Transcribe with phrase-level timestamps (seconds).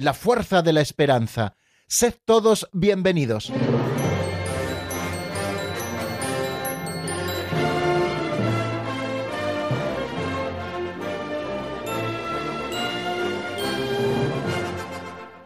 [0.00, 1.56] la fuerza de la esperanza.
[1.86, 3.52] Sed todos bienvenidos.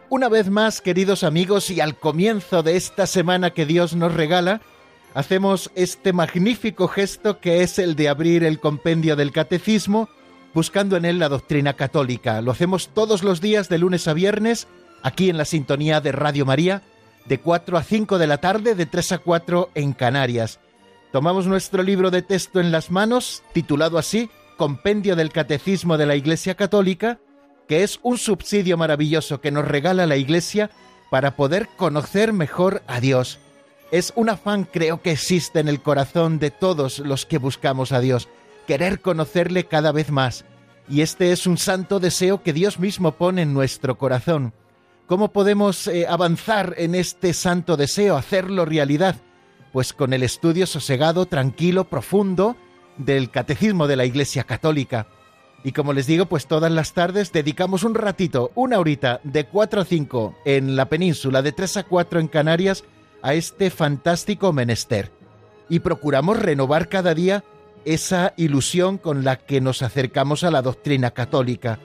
[0.09, 4.61] Una vez más, queridos amigos, y al comienzo de esta semana que Dios nos regala,
[5.15, 10.09] hacemos este magnífico gesto que es el de abrir el compendio del catecismo,
[10.55, 12.41] buscando en él la doctrina católica.
[12.41, 14.69] Lo hacemos todos los días de lunes a viernes,
[15.03, 16.83] aquí en la sintonía de Radio María,
[17.27, 20.61] de 4 a 5 de la tarde, de 3 a 4 en Canarias.
[21.13, 26.17] Tomamos nuestro libro de texto en las manos, titulado así, Compendio del Catecismo de la
[26.17, 27.19] Iglesia Católica,
[27.69, 30.71] que es un subsidio maravilloso que nos regala la Iglesia
[31.11, 33.39] para poder conocer mejor a Dios.
[33.91, 38.01] Es un afán creo que existe en el corazón de todos los que buscamos a
[38.01, 38.29] Dios,
[38.67, 40.45] querer conocerle cada vez más.
[40.89, 44.53] Y este es un santo deseo que Dios mismo pone en nuestro corazón.
[45.07, 49.17] ¿Cómo podemos eh, avanzar en este santo deseo, hacerlo realidad?
[49.73, 52.57] Pues con el estudio sosegado, tranquilo, profundo
[52.97, 55.07] del Catecismo de la Iglesia Católica.
[55.63, 59.81] Y como les digo, pues todas las tardes dedicamos un ratito, una horita, de 4
[59.81, 62.85] a 5 en la península, de 3 a 4 en Canarias,
[63.23, 65.11] a este fantástico menester.
[65.71, 67.43] Y procuramos renovar cada día
[67.85, 71.79] esa ilusión con la que nos acercamos a la doctrina católica.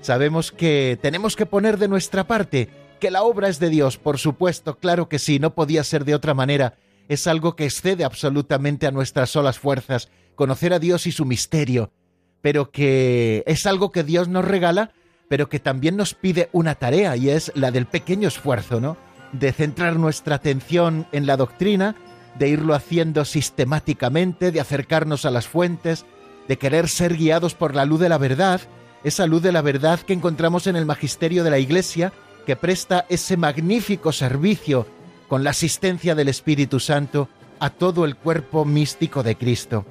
[0.00, 2.68] Sabemos que tenemos que poner de nuestra parte,
[3.00, 6.14] que la obra es de Dios, por supuesto, claro que sí, no podía ser de
[6.14, 6.74] otra manera.
[7.08, 11.90] Es algo que excede absolutamente a nuestras solas fuerzas, conocer a Dios y su misterio,
[12.40, 14.92] pero que es algo que Dios nos regala,
[15.28, 18.96] pero que también nos pide una tarea y es la del pequeño esfuerzo, ¿no?
[19.32, 21.96] De centrar nuestra atención en la doctrina,
[22.38, 26.04] de irlo haciendo sistemáticamente, de acercarnos a las fuentes,
[26.48, 28.60] de querer ser guiados por la luz de la verdad,
[29.04, 32.12] esa luz de la verdad que encontramos en el magisterio de la Iglesia,
[32.46, 34.86] que presta ese magnífico servicio
[35.28, 39.84] con la asistencia del Espíritu Santo a todo el cuerpo místico de Cristo.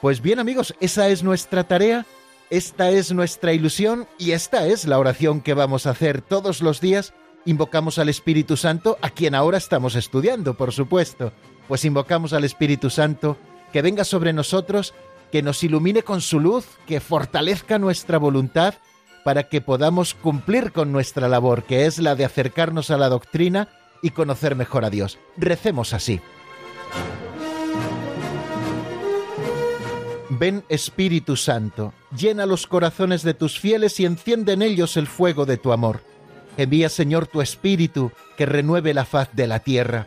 [0.00, 2.06] Pues bien amigos, esa es nuestra tarea,
[2.50, 6.80] esta es nuestra ilusión y esta es la oración que vamos a hacer todos los
[6.80, 7.14] días.
[7.46, 11.32] Invocamos al Espíritu Santo, a quien ahora estamos estudiando, por supuesto.
[11.68, 13.36] Pues invocamos al Espíritu Santo
[13.72, 14.94] que venga sobre nosotros,
[15.32, 18.74] que nos ilumine con su luz, que fortalezca nuestra voluntad
[19.24, 23.68] para que podamos cumplir con nuestra labor, que es la de acercarnos a la doctrina
[24.02, 25.18] y conocer mejor a Dios.
[25.36, 26.20] Recemos así.
[30.28, 35.46] Ven Espíritu Santo, llena los corazones de tus fieles y enciende en ellos el fuego
[35.46, 36.02] de tu amor.
[36.56, 40.06] Envía Señor tu Espíritu, que renueve la faz de la tierra.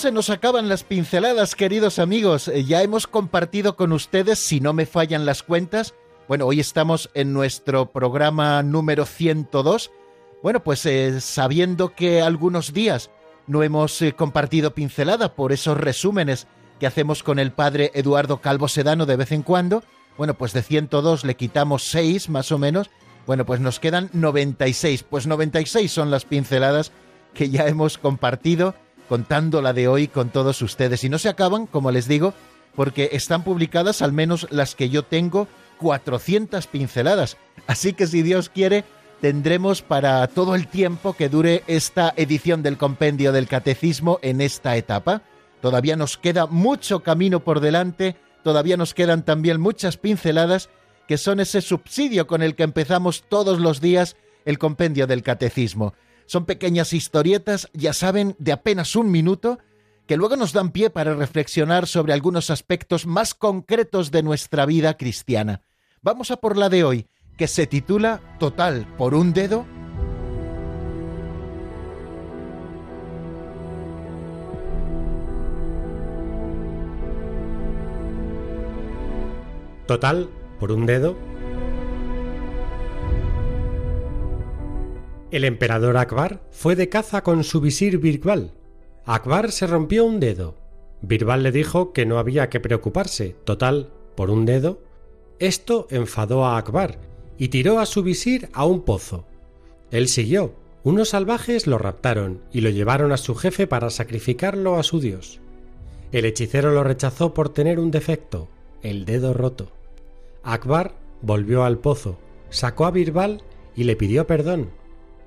[0.00, 2.48] Se nos acaban las pinceladas, queridos amigos.
[2.48, 5.92] Eh, ya hemos compartido con ustedes, si no me fallan las cuentas,
[6.26, 9.90] bueno, hoy estamos en nuestro programa número 102.
[10.42, 13.10] Bueno, pues eh, sabiendo que algunos días
[13.46, 16.46] no hemos eh, compartido pincelada por esos resúmenes
[16.78, 19.84] que hacemos con el padre Eduardo Calvo Sedano de vez en cuando,
[20.16, 22.88] bueno, pues de 102 le quitamos 6 más o menos,
[23.26, 25.02] bueno, pues nos quedan 96.
[25.02, 26.90] Pues 96 son las pinceladas
[27.34, 28.74] que ya hemos compartido
[29.10, 31.02] contando la de hoy con todos ustedes.
[31.02, 32.32] Y no se acaban, como les digo,
[32.76, 35.48] porque están publicadas al menos las que yo tengo,
[35.78, 37.36] 400 pinceladas.
[37.66, 38.84] Así que si Dios quiere,
[39.20, 44.76] tendremos para todo el tiempo que dure esta edición del compendio del catecismo en esta
[44.76, 45.22] etapa.
[45.60, 48.14] Todavía nos queda mucho camino por delante,
[48.44, 50.70] todavía nos quedan también muchas pinceladas
[51.08, 54.14] que son ese subsidio con el que empezamos todos los días
[54.44, 55.94] el compendio del catecismo.
[56.30, 59.58] Son pequeñas historietas, ya saben, de apenas un minuto,
[60.06, 64.96] que luego nos dan pie para reflexionar sobre algunos aspectos más concretos de nuestra vida
[64.96, 65.62] cristiana.
[66.02, 69.66] Vamos a por la de hoy, que se titula Total por un dedo
[79.88, 80.30] Total,
[80.60, 81.29] por un dedo.
[85.30, 88.50] El emperador Akbar fue de caza con su visir Birbal.
[89.04, 90.56] Akbar se rompió un dedo.
[91.02, 94.80] Birbal le dijo que no había que preocuparse, total, por un dedo.
[95.38, 96.98] Esto enfadó a Akbar
[97.38, 99.24] y tiró a su visir a un pozo.
[99.92, 100.54] Él siguió.
[100.82, 105.40] Unos salvajes lo raptaron y lo llevaron a su jefe para sacrificarlo a su dios.
[106.10, 108.48] El hechicero lo rechazó por tener un defecto,
[108.82, 109.70] el dedo roto.
[110.42, 112.18] Akbar volvió al pozo,
[112.48, 113.42] sacó a Birbal
[113.76, 114.79] y le pidió perdón.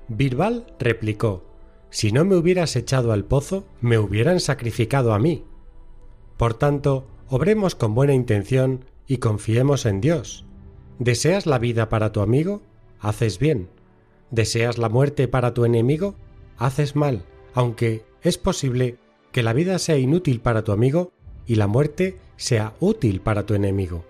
[0.08, 1.44] Birbal replicó
[1.90, 5.44] Si no me hubieras echado al pozo, me hubieran sacrificado a mí.
[6.36, 10.44] Por tanto, obremos con buena intención y confiemos en Dios.
[10.98, 12.62] ¿Deseas la vida para tu amigo?
[13.00, 13.68] Haces bien.
[14.30, 16.14] ¿Deseas la muerte para tu enemigo?
[16.56, 18.98] Haces mal, aunque es posible
[19.32, 21.12] que la vida sea inútil para tu amigo
[21.46, 24.04] y la muerte sea útil para tu enemigo.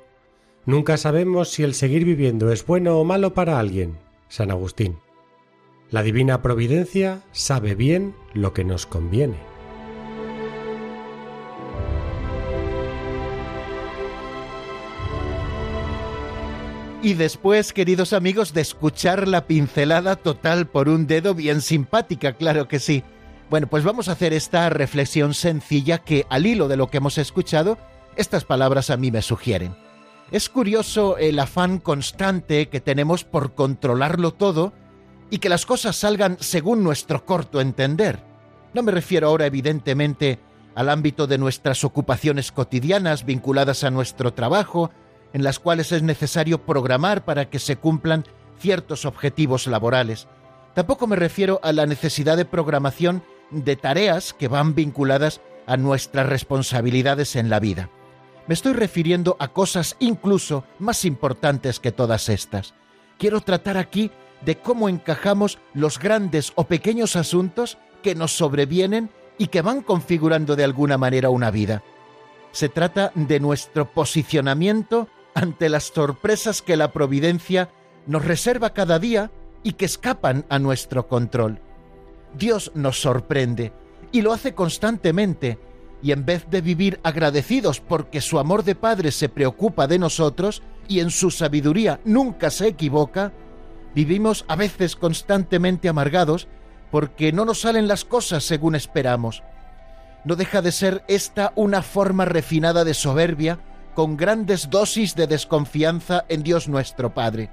[0.66, 3.98] Nunca sabemos si el seguir viviendo es bueno o malo para alguien.
[4.28, 5.03] San Agustín.
[5.94, 9.36] La divina providencia sabe bien lo que nos conviene.
[17.00, 22.66] Y después, queridos amigos, de escuchar la pincelada total por un dedo bien simpática, claro
[22.66, 23.04] que sí.
[23.48, 27.18] Bueno, pues vamos a hacer esta reflexión sencilla que, al hilo de lo que hemos
[27.18, 27.78] escuchado,
[28.16, 29.76] estas palabras a mí me sugieren.
[30.32, 34.72] Es curioso el afán constante que tenemos por controlarlo todo
[35.30, 38.22] y que las cosas salgan según nuestro corto entender.
[38.72, 40.38] No me refiero ahora evidentemente
[40.74, 44.90] al ámbito de nuestras ocupaciones cotidianas vinculadas a nuestro trabajo,
[45.32, 48.24] en las cuales es necesario programar para que se cumplan
[48.58, 50.28] ciertos objetivos laborales.
[50.74, 56.28] Tampoco me refiero a la necesidad de programación de tareas que van vinculadas a nuestras
[56.28, 57.90] responsabilidades en la vida.
[58.46, 62.74] Me estoy refiriendo a cosas incluso más importantes que todas estas.
[63.18, 64.10] Quiero tratar aquí
[64.44, 70.56] de cómo encajamos los grandes o pequeños asuntos que nos sobrevienen y que van configurando
[70.56, 71.82] de alguna manera una vida.
[72.52, 77.70] Se trata de nuestro posicionamiento ante las sorpresas que la providencia
[78.06, 79.30] nos reserva cada día
[79.62, 81.58] y que escapan a nuestro control.
[82.38, 83.72] Dios nos sorprende
[84.12, 85.58] y lo hace constantemente
[86.02, 90.62] y en vez de vivir agradecidos porque su amor de Padre se preocupa de nosotros
[90.86, 93.32] y en su sabiduría nunca se equivoca,
[93.94, 96.48] vivimos a veces constantemente amargados
[96.90, 99.42] porque no nos salen las cosas según esperamos.
[100.24, 103.58] No deja de ser esta una forma refinada de soberbia
[103.94, 107.50] con grandes dosis de desconfianza en Dios nuestro Padre.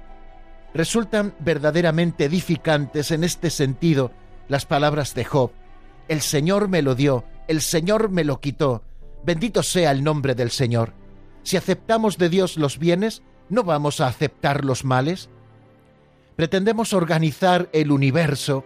[0.74, 4.10] Resultan verdaderamente edificantes en este sentido
[4.48, 5.52] las palabras de Job.
[6.08, 8.82] El Señor me lo dio, el Señor me lo quitó.
[9.24, 10.94] Bendito sea el nombre del Señor.
[11.42, 15.28] Si aceptamos de Dios los bienes, ¿no vamos a aceptar los males?
[16.42, 18.64] Pretendemos organizar el universo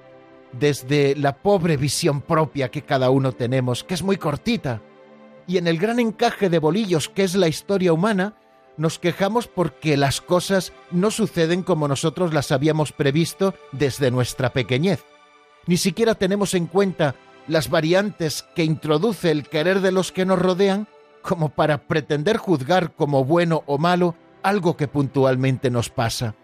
[0.51, 4.81] desde la pobre visión propia que cada uno tenemos, que es muy cortita.
[5.47, 8.35] Y en el gran encaje de bolillos que es la historia humana,
[8.79, 15.05] nos quejamos porque las cosas no suceden como nosotros las habíamos previsto desde nuestra pequeñez.
[15.67, 17.15] Ni siquiera tenemos en cuenta
[17.47, 20.89] las variantes que introduce el querer de los que nos rodean
[21.21, 26.37] como para pretender juzgar como bueno o malo algo que puntualmente nos pasa.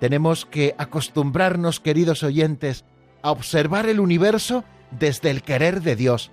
[0.00, 2.84] Tenemos que acostumbrarnos, queridos oyentes,
[3.22, 4.64] a observar el universo
[4.98, 6.30] desde el querer de Dios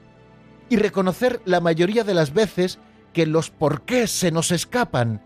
[0.69, 2.79] y reconocer la mayoría de las veces
[3.13, 5.21] que los porqués se nos escapan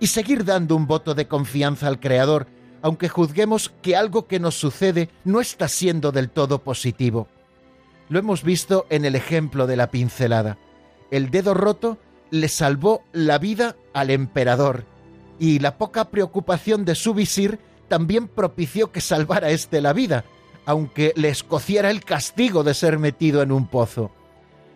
[0.00, 2.48] y seguir dando un voto de confianza al Creador,
[2.82, 7.28] aunque juzguemos que algo que nos sucede no está siendo del todo positivo.
[8.08, 10.58] Lo hemos visto en el ejemplo de la pincelada.
[11.10, 11.98] El dedo roto
[12.30, 14.84] le salvó la vida al emperador
[15.38, 20.24] y la poca preocupación de su visir también propició que salvara éste la vida,
[20.66, 24.10] aunque le escociera el castigo de ser metido en un pozo.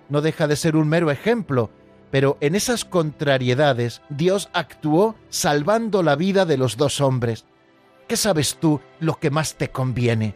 [0.09, 1.71] No deja de ser un mero ejemplo,
[2.11, 7.45] pero en esas contrariedades Dios actuó salvando la vida de los dos hombres.
[8.07, 10.35] ¿Qué sabes tú lo que más te conviene?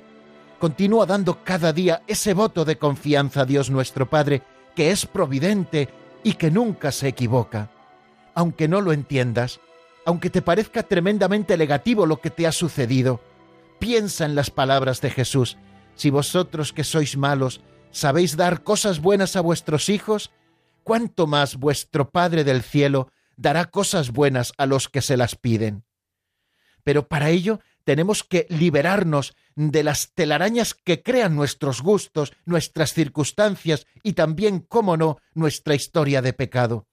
[0.59, 4.43] Continúa dando cada día ese voto de confianza a Dios nuestro Padre,
[4.77, 5.89] que es providente
[6.23, 7.71] y que nunca se equivoca.
[8.35, 9.61] Aunque no lo entiendas,
[10.05, 13.21] aunque te parezca tremendamente negativo lo que te ha sucedido,
[13.79, 15.57] piensa en las palabras de Jesús.
[15.95, 20.31] Si vosotros que sois malos sabéis dar cosas buenas a vuestros hijos,
[20.83, 25.85] cuánto más vuestro Padre del cielo dará cosas buenas a los que se las piden.
[26.85, 33.87] Pero para ello tenemos que liberarnos de las telarañas que crean nuestros gustos, nuestras circunstancias
[34.03, 36.87] y también, cómo no, nuestra historia de pecado.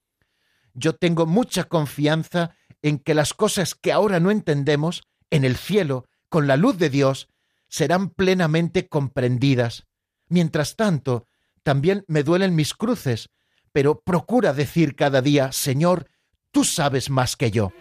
[0.74, 6.06] Yo tengo mucha confianza en que las cosas que ahora no entendemos, en el cielo,
[6.28, 7.28] con la luz de Dios,
[7.68, 9.84] serán plenamente comprendidas.
[10.28, 11.26] Mientras tanto,
[11.62, 13.28] también me duelen mis cruces,
[13.72, 16.06] pero procura decir cada día, Señor,
[16.50, 17.72] tú sabes más que yo.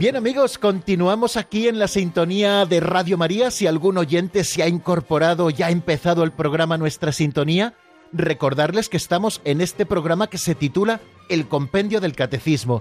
[0.00, 3.50] Bien amigos, continuamos aquí en la sintonía de Radio María.
[3.50, 7.74] Si algún oyente se ha incorporado, ya ha empezado el programa Nuestra Sintonía,
[8.10, 12.80] recordarles que estamos en este programa que se titula El Compendio del Catecismo,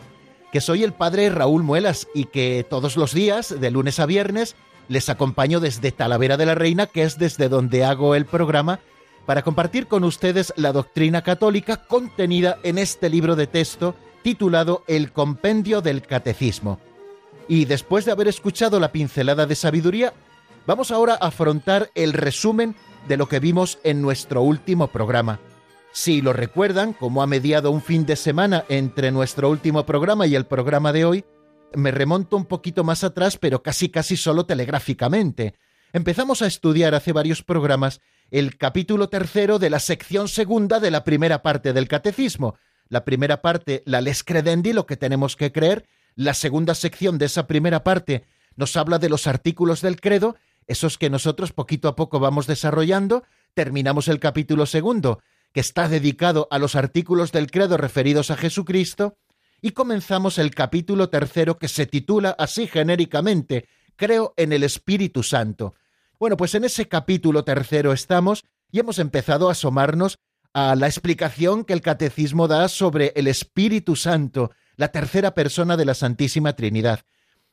[0.53, 4.55] que soy el padre Raúl Muelas y que todos los días, de lunes a viernes,
[4.87, 8.79] les acompaño desde Talavera de la Reina, que es desde donde hago el programa,
[9.25, 15.11] para compartir con ustedes la doctrina católica contenida en este libro de texto titulado El
[15.11, 16.79] Compendio del Catecismo.
[17.49, 20.13] Y después de haber escuchado la pincelada de sabiduría,
[20.67, 22.75] vamos ahora a afrontar el resumen
[23.07, 25.39] de lo que vimos en nuestro último programa.
[25.91, 30.35] Si lo recuerdan, como ha mediado un fin de semana entre nuestro último programa y
[30.35, 31.25] el programa de hoy,
[31.73, 35.55] me remonto un poquito más atrás, pero casi casi solo telegráficamente.
[35.91, 41.03] Empezamos a estudiar hace varios programas el capítulo tercero de la sección segunda de la
[41.03, 42.59] primera parte del catecismo.
[42.89, 45.87] La primera parte, la les credendi, lo que tenemos que creer,
[46.19, 48.25] la segunda sección de esa primera parte
[48.57, 50.35] nos habla de los artículos del credo,
[50.67, 53.23] esos que nosotros poquito a poco vamos desarrollando.
[53.53, 55.21] Terminamos el capítulo segundo,
[55.53, 59.15] que está dedicado a los artículos del credo referidos a Jesucristo,
[59.61, 65.73] y comenzamos el capítulo tercero que se titula así genéricamente, Creo en el Espíritu Santo.
[66.19, 70.19] Bueno, pues en ese capítulo tercero estamos y hemos empezado a asomarnos
[70.53, 75.83] a la explicación que el catecismo da sobre el Espíritu Santo, la tercera persona de
[75.83, 77.01] la Santísima Trinidad.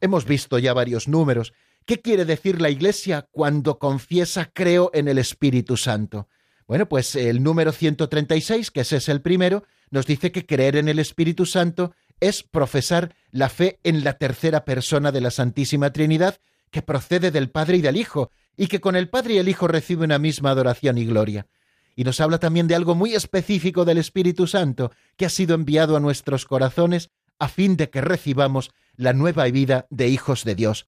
[0.00, 1.54] Hemos visto ya varios números.
[1.84, 6.28] ¿Qué quiere decir la Iglesia cuando confiesa creo en el Espíritu Santo?
[6.68, 10.88] Bueno, pues el número 136, que ese es el primero, nos dice que creer en
[10.88, 16.38] el Espíritu Santo es profesar la fe en la tercera persona de la Santísima Trinidad,
[16.70, 19.66] que procede del Padre y del Hijo, y que con el Padre y el Hijo
[19.66, 21.48] recibe una misma adoración y gloria.
[21.96, 25.96] Y nos habla también de algo muy específico del Espíritu Santo, que ha sido enviado
[25.96, 30.86] a nuestros corazones a fin de que recibamos la nueva vida de hijos de Dios.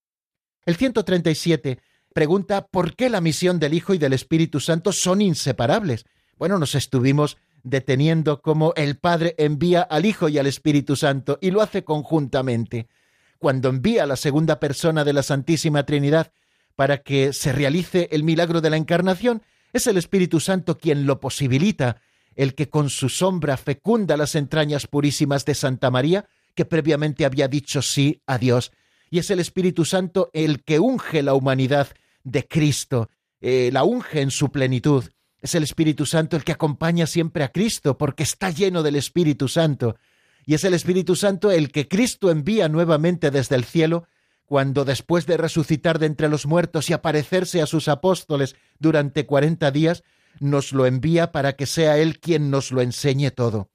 [0.67, 1.81] El 137
[2.13, 6.05] pregunta por qué la misión del Hijo y del Espíritu Santo son inseparables.
[6.37, 11.51] Bueno, nos estuvimos deteniendo cómo el Padre envía al Hijo y al Espíritu Santo y
[11.51, 12.89] lo hace conjuntamente.
[13.39, 16.33] Cuando envía a la segunda persona de la Santísima Trinidad
[16.77, 21.21] para que se realice el milagro de la Encarnación, es el Espíritu Santo quien lo
[21.21, 22.01] posibilita,
[22.35, 27.47] el que con su sombra fecunda las entrañas purísimas de Santa María que previamente había
[27.47, 28.73] dicho sí a Dios.
[29.11, 31.89] Y es el Espíritu Santo el que unge la humanidad
[32.25, 33.11] de Cristo,
[33.41, 35.05] eh, la unge en su plenitud.
[35.41, 39.47] Es el Espíritu Santo el que acompaña siempre a Cristo porque está lleno del Espíritu
[39.47, 39.97] Santo.
[40.47, 44.09] Y es el Espíritu Santo el que Cristo envía nuevamente desde el cielo
[44.49, 49.71] cuando después de resucitar de entre los muertos y aparecerse a sus apóstoles durante cuarenta
[49.71, 50.05] días,
[50.41, 53.69] nos lo envía para que sea Él quien nos lo enseñe todo.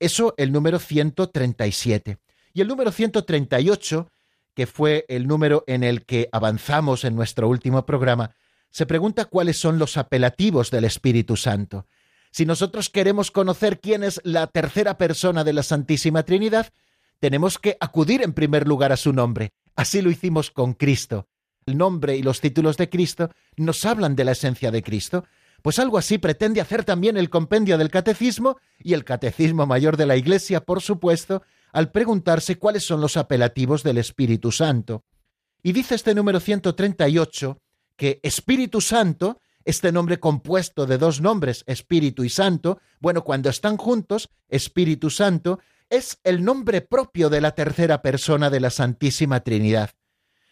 [0.00, 2.18] Eso el número 137.
[2.52, 4.10] Y el número 138,
[4.54, 8.34] que fue el número en el que avanzamos en nuestro último programa,
[8.70, 11.86] se pregunta cuáles son los apelativos del Espíritu Santo.
[12.32, 16.72] Si nosotros queremos conocer quién es la tercera persona de la Santísima Trinidad,
[17.20, 19.52] tenemos que acudir en primer lugar a su nombre.
[19.78, 21.28] Así lo hicimos con Cristo.
[21.64, 25.24] El nombre y los títulos de Cristo nos hablan de la esencia de Cristo,
[25.62, 30.06] pues algo así pretende hacer también el compendio del catecismo y el catecismo mayor de
[30.06, 31.42] la Iglesia, por supuesto,
[31.72, 35.04] al preguntarse cuáles son los apelativos del Espíritu Santo.
[35.62, 37.60] Y dice este número 138
[37.96, 43.76] que Espíritu Santo, este nombre compuesto de dos nombres, Espíritu y Santo, bueno, cuando están
[43.76, 49.90] juntos, Espíritu Santo, es el nombre propio de la tercera persona de la Santísima Trinidad.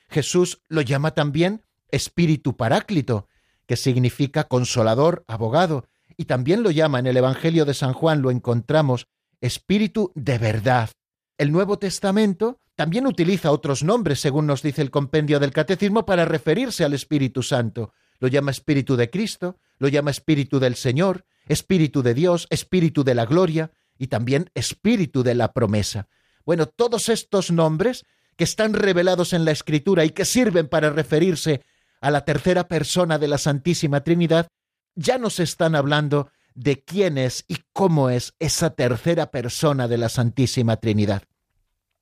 [0.09, 3.29] Jesús lo llama también Espíritu Paráclito,
[3.67, 8.31] que significa consolador, abogado, y también lo llama en el Evangelio de San Juan, lo
[8.31, 9.09] encontramos,
[9.41, 10.91] Espíritu de verdad.
[11.37, 16.25] El Nuevo Testamento también utiliza otros nombres, según nos dice el compendio del Catecismo, para
[16.25, 17.93] referirse al Espíritu Santo.
[18.19, 23.15] Lo llama Espíritu de Cristo, lo llama Espíritu del Señor, Espíritu de Dios, Espíritu de
[23.15, 26.09] la Gloria y también Espíritu de la promesa.
[26.45, 28.05] Bueno, todos estos nombres
[28.37, 31.63] que están revelados en la Escritura y que sirven para referirse
[32.01, 34.49] a la tercera persona de la Santísima Trinidad,
[34.95, 40.09] ya nos están hablando de quién es y cómo es esa tercera persona de la
[40.09, 41.23] Santísima Trinidad.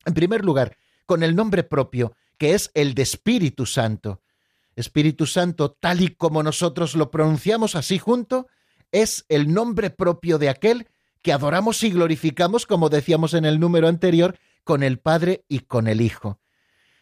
[0.05, 4.21] En primer lugar, con el nombre propio, que es el de Espíritu Santo.
[4.77, 8.49] Espíritu Santo, tal y como nosotros lo pronunciamos así junto,
[8.93, 10.89] es el nombre propio de aquel
[11.25, 15.89] que adoramos y glorificamos, como decíamos en el número anterior, con el Padre y con
[15.89, 16.39] el Hijo.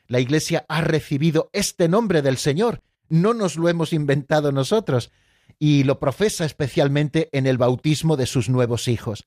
[0.06, 5.10] La Iglesia ha recibido este nombre del Señor, no nos lo hemos inventado nosotros,
[5.58, 9.26] y lo profesa especialmente en el bautismo de sus nuevos hijos.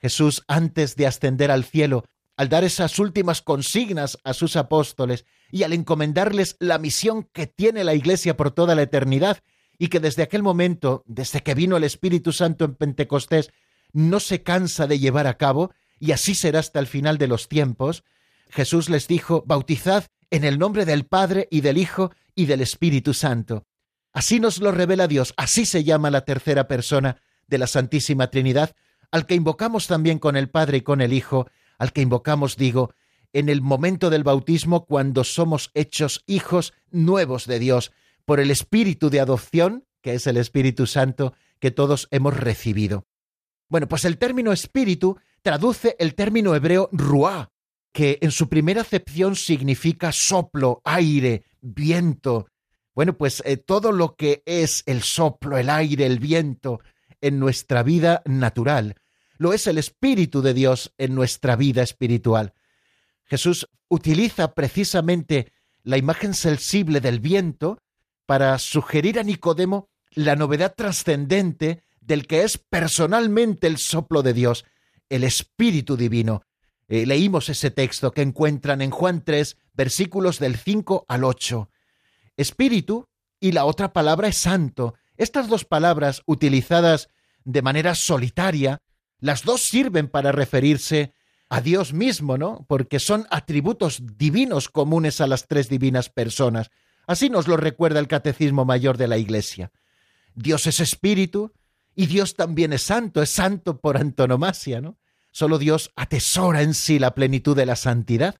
[0.00, 2.04] Jesús, antes de ascender al cielo,
[2.36, 7.82] al dar esas últimas consignas a sus apóstoles y al encomendarles la misión que tiene
[7.82, 9.38] la Iglesia por toda la eternidad,
[9.78, 13.50] y que desde aquel momento, desde que vino el Espíritu Santo en Pentecostés,
[13.92, 17.48] no se cansa de llevar a cabo, y así será hasta el final de los
[17.48, 18.04] tiempos,
[18.50, 23.14] Jesús les dijo, bautizad en el nombre del Padre y del Hijo y del Espíritu
[23.14, 23.66] Santo.
[24.12, 28.74] Así nos lo revela Dios, así se llama la tercera persona de la Santísima Trinidad,
[29.10, 32.92] al que invocamos también con el Padre y con el Hijo, al que invocamos, digo,
[33.32, 37.92] en el momento del bautismo cuando somos hechos hijos nuevos de Dios,
[38.24, 43.06] por el Espíritu de adopción, que es el Espíritu Santo que todos hemos recibido.
[43.68, 47.50] Bueno, pues el término espíritu traduce el término hebreo ruá,
[47.92, 52.48] que en su primera acepción significa soplo, aire, viento.
[52.94, 56.80] Bueno, pues eh, todo lo que es el soplo, el aire, el viento
[57.20, 58.96] en nuestra vida natural,
[59.36, 62.54] lo es el Espíritu de Dios en nuestra vida espiritual.
[63.24, 67.78] Jesús utiliza precisamente la imagen sensible del viento
[68.26, 74.64] para sugerir a Nicodemo la novedad trascendente del que es personalmente el soplo de Dios,
[75.10, 76.42] el Espíritu Divino.
[76.88, 81.70] Eh, leímos ese texto que encuentran en Juan 3, versículos del 5 al 8.
[82.38, 83.06] Espíritu
[83.38, 84.94] y la otra palabra es santo.
[85.18, 87.10] Estas dos palabras, utilizadas
[87.44, 88.80] de manera solitaria,
[89.20, 91.12] las dos sirven para referirse
[91.50, 92.64] a Dios mismo, ¿no?
[92.68, 96.70] Porque son atributos divinos comunes a las tres divinas personas.
[97.06, 99.72] Así nos lo recuerda el Catecismo Mayor de la Iglesia.
[100.34, 101.52] Dios es espíritu
[101.98, 105.00] y Dios también es santo, es santo por antonomasia, ¿no?
[105.32, 108.36] Solo Dios atesora en sí la plenitud de la santidad.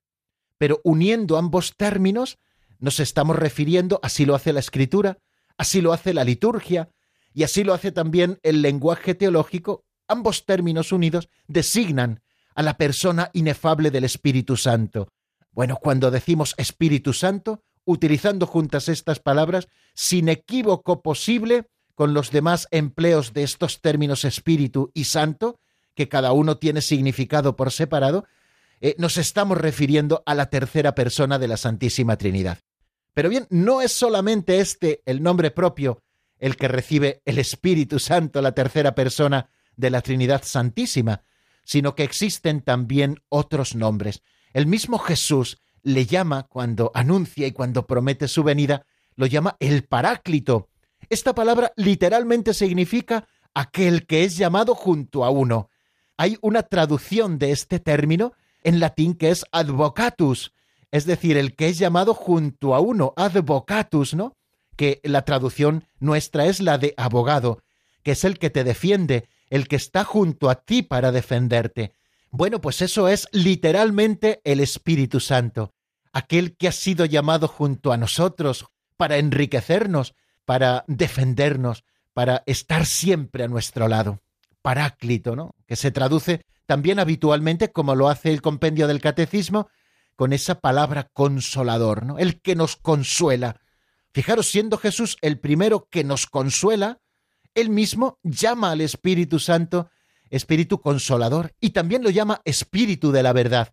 [0.57, 2.37] Pero uniendo ambos términos,
[2.79, 5.17] nos estamos refiriendo, así lo hace la Escritura,
[5.57, 6.89] así lo hace la liturgia,
[7.33, 12.21] y así lo hace también el lenguaje teológico, ambos términos unidos designan
[12.55, 15.11] a la persona inefable del Espíritu Santo.
[15.51, 21.67] Bueno, cuando decimos Espíritu Santo, utilizando juntas estas palabras sin equívoco posible
[21.99, 25.59] con los demás empleos de estos términos espíritu y santo,
[25.95, 28.25] que cada uno tiene significado por separado,
[28.79, 32.59] eh, nos estamos refiriendo a la tercera persona de la Santísima Trinidad.
[33.13, 36.01] Pero bien, no es solamente este el nombre propio
[36.37, 41.23] el que recibe el Espíritu Santo, la tercera persona de la Trinidad Santísima,
[41.65, 44.23] sino que existen también otros nombres.
[44.53, 48.85] El mismo Jesús le llama cuando anuncia y cuando promete su venida,
[49.17, 50.68] lo llama el Paráclito.
[51.09, 55.69] Esta palabra literalmente significa aquel que es llamado junto a uno.
[56.17, 60.53] Hay una traducción de este término en latín que es advocatus,
[60.91, 64.37] es decir, el que es llamado junto a uno, advocatus, ¿no?
[64.75, 67.63] Que la traducción nuestra es la de abogado,
[68.03, 71.93] que es el que te defiende, el que está junto a ti para defenderte.
[72.31, 75.73] Bueno, pues eso es literalmente el Espíritu Santo,
[76.13, 78.67] aquel que ha sido llamado junto a nosotros
[78.97, 80.13] para enriquecernos,
[80.49, 84.23] para defendernos, para estar siempre a nuestro lado.
[84.63, 85.53] Paráclito, ¿no?
[85.67, 89.69] Que se traduce también habitualmente, como lo hace el compendio del catecismo,
[90.15, 92.17] con esa palabra consolador, ¿no?
[92.17, 93.61] El que nos consuela.
[94.11, 96.99] Fijaros, siendo Jesús el primero que nos consuela,
[97.53, 99.91] él mismo llama al Espíritu Santo
[100.31, 103.71] espíritu consolador y también lo llama espíritu de la verdad,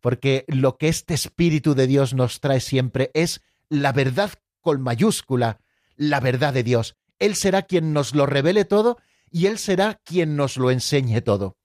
[0.00, 4.30] porque lo que este espíritu de Dios nos trae siempre es la verdad
[4.60, 5.58] con mayúscula,
[6.02, 6.96] la verdad de Dios.
[7.18, 8.98] Él será quien nos lo revele todo
[9.30, 11.56] y Él será quien nos lo enseñe todo.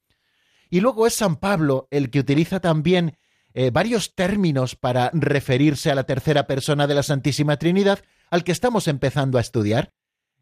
[0.69, 3.17] Y luego es San Pablo el que utiliza también
[3.53, 8.51] eh, varios términos para referirse a la tercera persona de la Santísima Trinidad al que
[8.51, 9.93] estamos empezando a estudiar.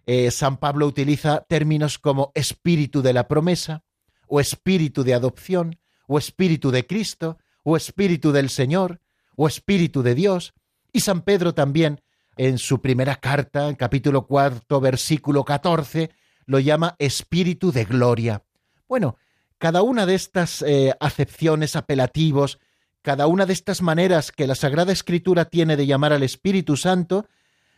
[0.06, 3.84] Eh, San Pablo utiliza términos como espíritu de la promesa,
[4.28, 9.02] o espíritu de adopción, o espíritu de Cristo, o Espíritu del Señor,
[9.36, 10.54] o Espíritu de Dios.
[10.94, 12.02] Y San Pedro también,
[12.38, 16.12] en su primera carta, en capítulo cuarto, versículo catorce,
[16.46, 18.44] lo llama Espíritu de Gloria.
[18.88, 19.18] Bueno,
[19.58, 22.60] cada una de estas eh, acepciones, apelativos,
[23.02, 27.28] cada una de estas maneras que la Sagrada Escritura tiene de llamar al Espíritu Santo,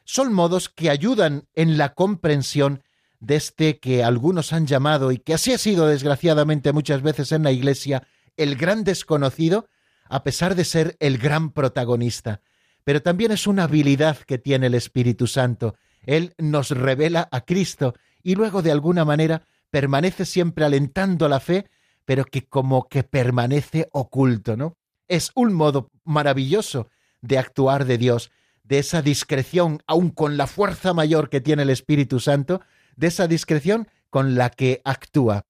[0.03, 2.81] son modos que ayudan en la comprensión
[3.19, 7.43] de este que algunos han llamado, y que así ha sido desgraciadamente muchas veces en
[7.43, 9.67] la Iglesia, el gran desconocido,
[10.09, 12.41] a pesar de ser el gran protagonista.
[12.87, 15.75] Pero también es una habilidad que tiene el Espíritu Santo.
[16.05, 21.65] Él nos revela a Cristo y luego de alguna manera permanece siempre alentando la fe,
[22.05, 24.77] pero que como que permanece oculto, ¿no?
[25.09, 26.87] Es un modo maravilloso
[27.19, 28.31] de actuar de Dios,
[28.63, 32.61] de esa discreción, aun con la fuerza mayor que tiene el Espíritu Santo,
[32.95, 35.43] de esa discreción con la que actúa.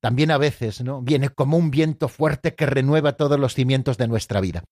[0.00, 1.00] También a veces, ¿no?
[1.00, 4.62] Viene como un viento fuerte que renueva todos los cimientos de nuestra vida.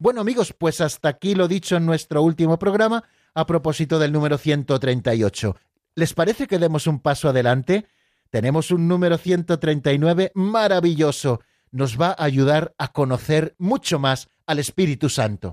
[0.00, 3.02] Bueno, amigos, pues hasta aquí lo dicho en nuestro último programa
[3.34, 5.56] a propósito del número 138.
[5.96, 7.86] ¿Les parece que demos un paso adelante?
[8.30, 11.40] Tenemos un número 139 maravilloso.
[11.72, 15.52] Nos va a ayudar a conocer mucho más al Espíritu Santo.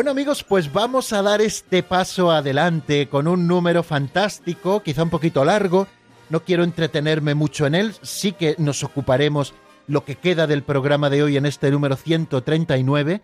[0.00, 5.10] Bueno amigos, pues vamos a dar este paso adelante con un número fantástico, quizá un
[5.10, 5.88] poquito largo.
[6.30, 9.52] No quiero entretenerme mucho en él, sí que nos ocuparemos
[9.86, 13.20] lo que queda del programa de hoy en este número 139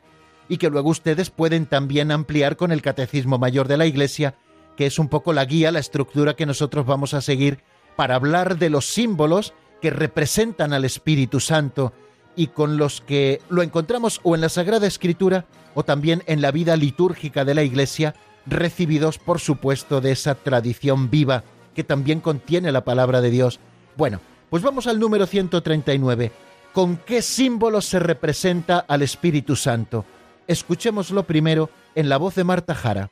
[0.50, 4.34] y que luego ustedes pueden también ampliar con el Catecismo Mayor de la Iglesia,
[4.76, 7.60] que es un poco la guía, la estructura que nosotros vamos a seguir
[7.96, 11.94] para hablar de los símbolos que representan al Espíritu Santo
[12.36, 16.50] y con los que lo encontramos o en la Sagrada Escritura o también en la
[16.50, 18.14] vida litúrgica de la Iglesia,
[18.46, 23.60] recibidos por supuesto de esa tradición viva que también contiene la palabra de Dios.
[23.94, 26.32] Bueno, pues vamos al número 139.
[26.72, 30.06] ¿Con qué símbolo se representa al Espíritu Santo?
[30.46, 33.10] Escuchémoslo primero en la voz de Marta Jara.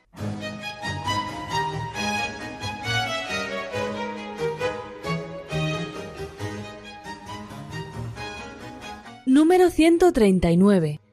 [9.27, 11.04] Número 139.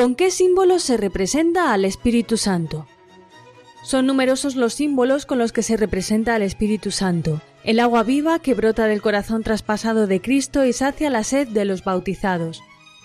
[0.00, 2.86] ¿Con qué símbolos se representa al Espíritu Santo?
[3.82, 7.42] Son numerosos los símbolos con los que se representa al Espíritu Santo.
[7.64, 11.66] El agua viva que brota del corazón traspasado de Cristo y sacia la sed de
[11.66, 12.62] los bautizados.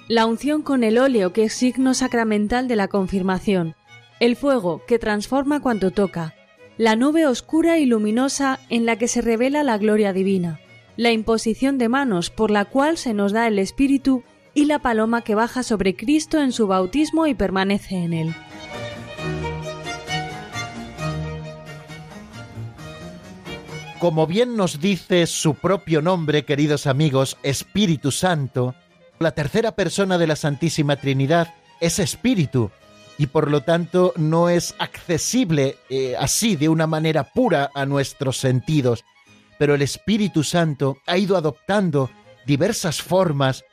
[0.07, 3.75] La unción con el óleo que es signo sacramental de la confirmación.
[4.21, 6.33] El fuego que transforma cuanto toca.
[6.77, 10.61] La nube oscura y luminosa en la que se revela la gloria divina
[10.97, 14.23] la imposición de manos por la cual se nos da el Espíritu
[14.55, 18.35] y la paloma que baja sobre Cristo en su bautismo y permanece en él.
[23.99, 28.73] Como bien nos dice su propio nombre, queridos amigos, Espíritu Santo,
[29.19, 32.71] la tercera persona de la Santísima Trinidad es Espíritu
[33.19, 38.37] y por lo tanto no es accesible eh, así de una manera pura a nuestros
[38.37, 39.05] sentidos
[39.57, 42.09] pero el Espíritu Santo ha ido adoptando
[42.45, 43.63] diversas formas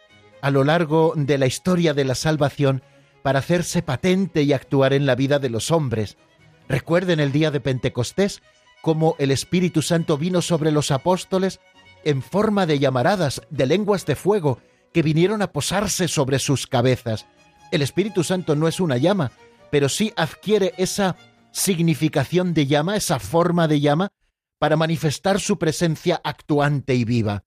[0.42, 2.83] a lo largo de la historia de la salvación
[3.22, 6.18] para hacerse patente y actuar en la vida de los hombres.
[6.68, 8.42] Recuerden el día de Pentecostés,
[8.83, 11.61] cómo el Espíritu Santo vino sobre los apóstoles
[12.05, 14.59] en forma de llamaradas, de lenguas de fuego,
[14.92, 17.26] que vinieron a posarse sobre sus cabezas.
[17.70, 19.31] El Espíritu Santo no es una llama,
[19.70, 21.16] pero sí adquiere esa
[21.52, 24.09] significación de llama, esa forma de llama,
[24.59, 27.44] para manifestar su presencia actuante y viva.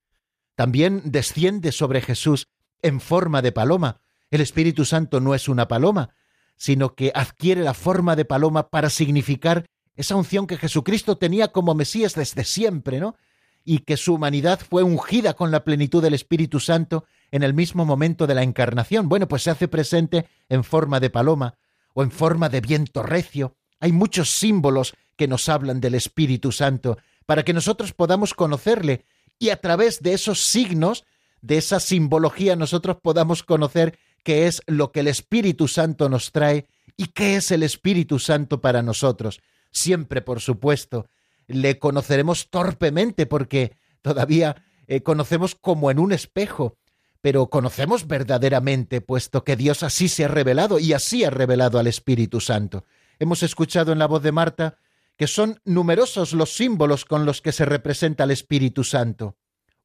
[0.55, 2.47] También desciende sobre Jesús
[2.85, 4.01] en forma de paloma.
[4.29, 6.15] El Espíritu Santo no es una paloma,
[6.55, 11.73] sino que adquiere la forma de paloma para significar esa unción que Jesucristo tenía como
[11.73, 13.15] Mesías desde siempre, ¿no?
[13.63, 17.85] Y que su humanidad fue ungida con la plenitud del Espíritu Santo en el mismo
[17.85, 19.09] momento de la encarnación.
[19.09, 21.57] Bueno, pues se hace presente en forma de paloma
[21.93, 23.55] o en forma de viento recio.
[23.79, 29.05] Hay muchos símbolos que nos hablan del Espíritu Santo, para que nosotros podamos conocerle
[29.39, 31.05] y a través de esos signos,
[31.45, 36.65] de esa simbología, nosotros podamos conocer qué es lo que el Espíritu Santo nos trae
[36.97, 39.41] y qué es el Espíritu Santo para nosotros.
[39.71, 41.07] Siempre, por supuesto,
[41.45, 46.77] le conoceremos torpemente porque todavía eh, conocemos como en un espejo,
[47.21, 51.85] pero conocemos verdaderamente, puesto que Dios así se ha revelado y así ha revelado al
[51.85, 52.85] Espíritu Santo.
[53.19, 54.79] Hemos escuchado en la voz de Marta
[55.15, 59.37] que son numerosos los símbolos con los que se representa el Espíritu Santo.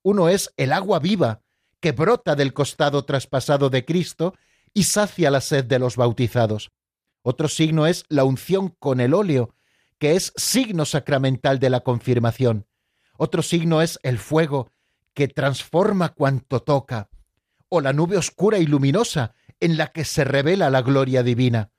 [0.03, 1.43] Uno es el agua viva,
[1.81, 4.35] que brota del costado traspasado de Cristo
[4.73, 6.71] y sacia la sed de los bautizados.
[7.23, 9.55] Otro signo es la unción con el óleo,
[9.99, 12.67] que es signo sacramental de la confirmación.
[13.17, 14.71] Otro signo es el fuego,
[15.13, 17.11] que transforma cuanto toca,
[17.69, 21.71] o la nube oscura y luminosa, en la que se revela la gloria divina.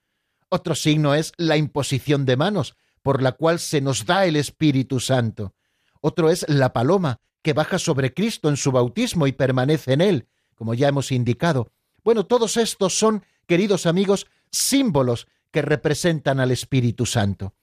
[0.50, 5.00] Otro signo es la imposición de manos, por la cual se nos da el Espíritu
[5.00, 5.56] Santo.
[6.02, 10.28] Otro es la paloma, que baja sobre Cristo en su bautismo y permanece en él,
[10.56, 11.72] como ya hemos indicado.
[12.04, 17.54] Bueno, todos estos son, queridos amigos, símbolos que representan al Espíritu Santo.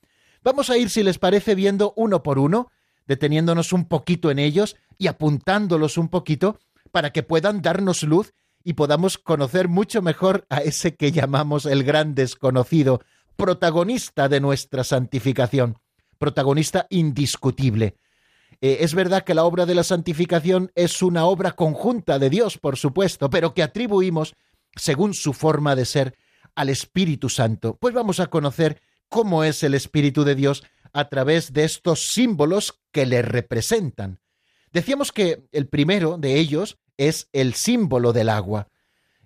[0.42, 2.70] Vamos a ir, si les parece, viendo uno por uno,
[3.06, 6.58] deteniéndonos un poquito en ellos y apuntándolos un poquito
[6.90, 11.84] para que puedan darnos luz y podamos conocer mucho mejor a ese que llamamos el
[11.84, 13.00] gran desconocido,
[13.36, 15.78] protagonista de nuestra santificación,
[16.18, 17.96] protagonista indiscutible.
[18.60, 22.58] Eh, es verdad que la obra de la santificación es una obra conjunta de Dios,
[22.58, 24.34] por supuesto, pero que atribuimos,
[24.74, 26.16] según su forma de ser,
[26.54, 27.76] al Espíritu Santo.
[27.80, 32.80] Pues vamos a conocer cómo es el Espíritu de Dios a través de estos símbolos
[32.90, 34.20] que le representan.
[34.72, 38.68] Decíamos que el primero de ellos es el símbolo del agua.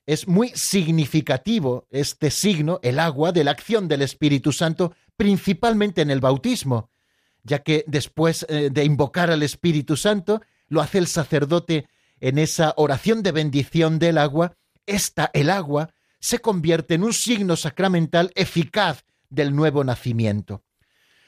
[0.05, 6.11] Es muy significativo este signo, el agua, de la acción del Espíritu Santo, principalmente en
[6.11, 6.92] el bautismo
[7.43, 11.89] ya que después eh, de invocar al Espíritu Santo, lo hace el sacerdote
[12.21, 17.57] en esa oración de bendición del agua, esta, el agua, se convierte en un signo
[17.57, 20.63] sacramental eficaz del nuevo nacimiento.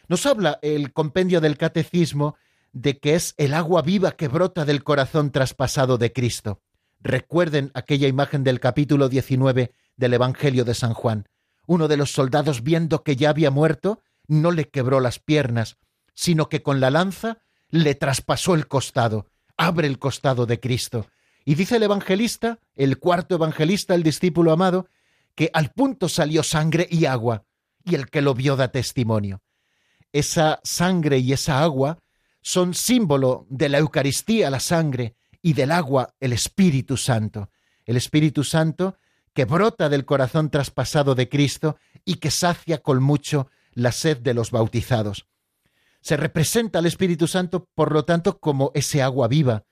[0.08, 2.36] Nos habla el compendio del catecismo
[2.72, 6.60] de que es el agua viva que brota del corazón traspasado de Cristo.
[7.00, 11.28] Recuerden aquella imagen del capítulo 19 del Evangelio de San Juan.
[11.66, 15.76] Uno de los soldados, viendo que ya había muerto, no le quebró las piernas,
[16.14, 17.38] sino que con la lanza
[17.70, 21.06] le traspasó el costado, abre el costado de Cristo.
[21.44, 24.88] Y dice el evangelista, el cuarto evangelista, el discípulo amado,
[25.34, 27.44] que al punto salió sangre y agua,
[27.84, 29.42] y el que lo vio da testimonio.
[30.12, 31.98] Esa sangre y esa agua
[32.40, 37.50] son símbolo de la Eucaristía, la sangre, y del agua, el Espíritu Santo.
[37.84, 38.96] El Espíritu Santo
[39.34, 44.32] que brota del corazón traspasado de Cristo y que sacia con mucho la sed de
[44.32, 45.26] los bautizados.
[46.04, 49.64] Se representa al Espíritu Santo, por lo tanto, como ese agua viva.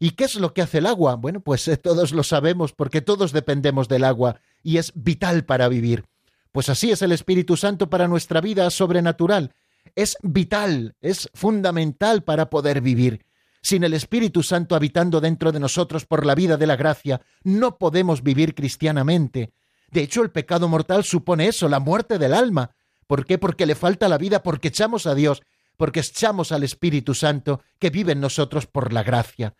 [0.00, 1.14] ¿Y qué es lo que hace el agua?
[1.14, 5.68] Bueno, pues eh, todos lo sabemos porque todos dependemos del agua y es vital para
[5.68, 6.04] vivir.
[6.50, 9.54] Pues así es el Espíritu Santo para nuestra vida sobrenatural.
[9.94, 13.24] Es vital, es fundamental para poder vivir.
[13.62, 17.78] Sin el Espíritu Santo habitando dentro de nosotros por la vida de la gracia, no
[17.78, 19.52] podemos vivir cristianamente.
[19.92, 22.72] De hecho, el pecado mortal supone eso, la muerte del alma.
[23.06, 23.38] ¿Por qué?
[23.38, 25.40] Porque le falta la vida, porque echamos a Dios
[25.78, 29.54] porque echamos al Espíritu Santo que vive en nosotros por la gracia.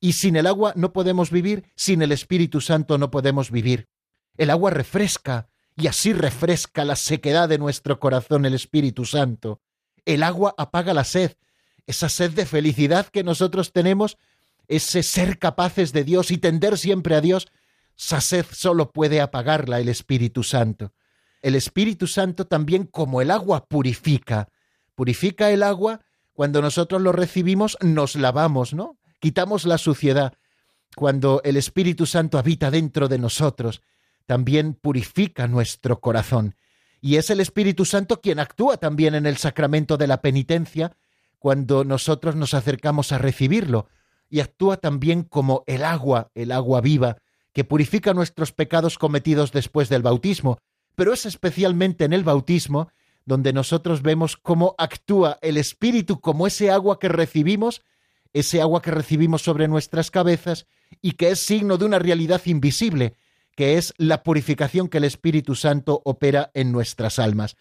[0.00, 3.86] Y sin el agua no podemos vivir, sin el Espíritu Santo no podemos vivir.
[4.38, 9.60] El agua refresca, y así refresca la sequedad de nuestro corazón el Espíritu Santo.
[10.06, 11.36] El agua apaga la sed,
[11.86, 14.16] esa sed de felicidad que nosotros tenemos,
[14.66, 17.48] ese ser capaces de Dios y tender siempre a Dios,
[17.98, 20.94] esa sed solo puede apagarla el Espíritu Santo.
[21.42, 24.48] El Espíritu Santo también como el agua purifica,
[25.00, 26.02] purifica el agua,
[26.34, 28.98] cuando nosotros lo recibimos nos lavamos, ¿no?
[29.18, 30.34] Quitamos la suciedad.
[30.94, 33.80] Cuando el Espíritu Santo habita dentro de nosotros,
[34.26, 36.54] también purifica nuestro corazón.
[37.00, 40.94] Y es el Espíritu Santo quien actúa también en el sacramento de la penitencia
[41.38, 43.88] cuando nosotros nos acercamos a recibirlo.
[44.28, 47.16] Y actúa también como el agua, el agua viva,
[47.54, 50.58] que purifica nuestros pecados cometidos después del bautismo.
[50.94, 52.90] Pero es especialmente en el bautismo
[53.30, 57.80] donde nosotros vemos cómo actúa el Espíritu como ese agua que recibimos,
[58.32, 60.66] ese agua que recibimos sobre nuestras cabezas
[61.00, 63.14] y que es signo de una realidad invisible,
[63.54, 67.56] que es la purificación que el Espíritu Santo opera en nuestras almas.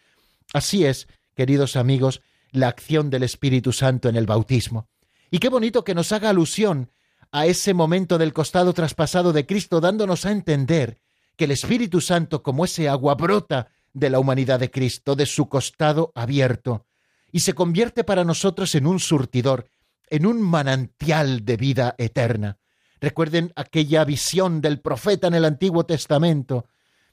[0.54, 4.88] Así es, queridos amigos, la acción del Espíritu Santo en el bautismo.
[5.30, 6.90] Y qué bonito que nos haga alusión
[7.32, 10.98] a ese momento del costado traspasado de Cristo, dándonos a entender
[11.36, 15.50] que el Espíritu Santo, como ese agua, brota de la humanidad de Cristo, de su
[15.50, 16.86] costado abierto,
[17.32, 19.68] y se convierte para nosotros en un surtidor,
[20.10, 22.58] en un manantial de vida eterna.
[23.00, 26.66] Recuerden aquella visión del profeta en el Antiguo Testamento.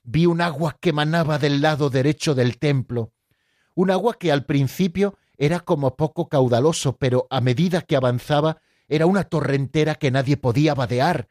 [0.03, 3.13] Vi un agua que manaba del lado derecho del templo,
[3.75, 9.07] un agua que al principio era como poco caudaloso, pero a medida que avanzaba era
[9.07, 11.29] una torrentera que nadie podía vadear.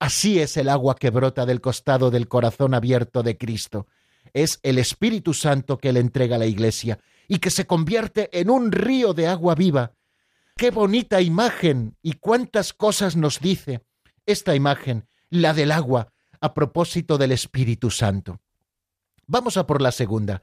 [0.00, 3.86] Así es el agua que brota del costado del corazón abierto de Cristo
[4.32, 6.98] es el Espíritu Santo que le entrega a la Iglesia.
[7.26, 9.94] y que se convierte en un río de agua viva.
[10.56, 13.80] Qué bonita imagen y cuántas cosas nos dice
[14.26, 18.40] esta imagen, la del agua, a propósito del Espíritu Santo.
[19.26, 20.42] Vamos a por la segunda.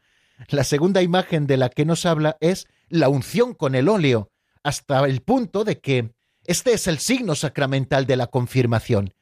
[0.49, 4.31] La segunda imagen de la que nos habla es la unción con el óleo,
[4.63, 6.13] hasta el punto de que
[6.45, 9.13] este es el signo sacramental de la confirmación.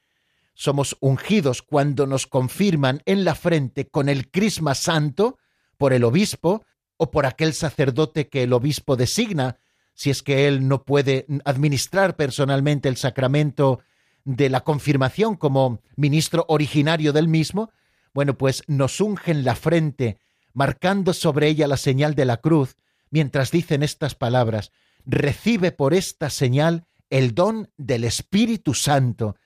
[0.59, 5.37] Somos ungidos cuando nos confirman en la frente con el crisma santo
[5.77, 6.65] por el obispo
[6.97, 9.55] o por aquel sacerdote que el obispo designa,
[9.93, 13.79] si es que él no puede administrar personalmente el sacramento
[14.25, 17.71] de la confirmación como ministro originario del mismo,
[18.13, 20.19] bueno, pues nos ungen la frente,
[20.51, 22.75] marcando sobre ella la señal de la cruz,
[23.11, 24.73] mientras dicen estas palabras,
[25.05, 29.37] recibe por esta señal el don del Espíritu Santo.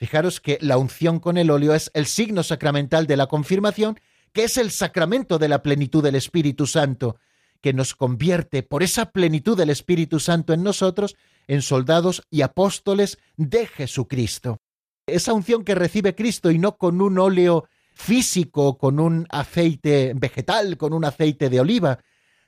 [0.00, 4.00] Fijaros que la unción con el óleo es el signo sacramental de la confirmación,
[4.32, 7.18] que es el sacramento de la plenitud del Espíritu Santo,
[7.60, 11.16] que nos convierte por esa plenitud del Espíritu Santo en nosotros
[11.48, 14.62] en soldados y apóstoles de Jesucristo.
[15.04, 20.78] Esa unción que recibe Cristo y no con un óleo físico, con un aceite vegetal,
[20.78, 21.98] con un aceite de oliva,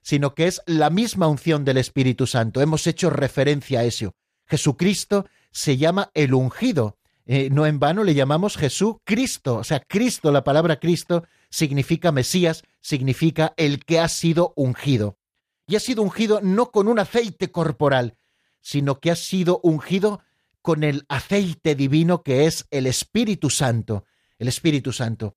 [0.01, 2.63] sino que es la misma unción del Espíritu Santo.
[2.63, 4.15] Hemos hecho referencia a eso.
[4.47, 6.97] Jesucristo se llama el ungido.
[7.27, 9.57] Eh, no en vano le llamamos Jesús Cristo.
[9.57, 15.19] O sea, Cristo, la palabra Cristo, significa Mesías, significa el que ha sido ungido.
[15.67, 18.17] Y ha sido ungido no con un aceite corporal,
[18.61, 20.21] sino que ha sido ungido
[20.61, 24.05] con el aceite divino que es el Espíritu Santo.
[24.39, 25.37] El Espíritu Santo.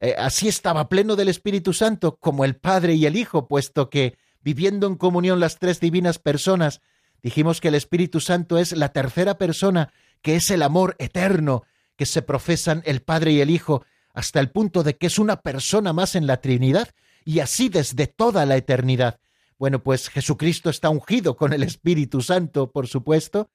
[0.00, 4.16] Eh, así estaba pleno del Espíritu Santo como el Padre y el Hijo, puesto que,
[4.40, 6.80] viviendo en comunión las tres divinas personas,
[7.22, 11.64] dijimos que el Espíritu Santo es la tercera persona, que es el amor eterno
[11.96, 15.42] que se profesan el Padre y el Hijo, hasta el punto de que es una
[15.42, 16.90] persona más en la Trinidad,
[17.24, 19.20] y así desde toda la eternidad.
[19.58, 23.50] Bueno, pues Jesucristo está ungido con el Espíritu Santo, por supuesto,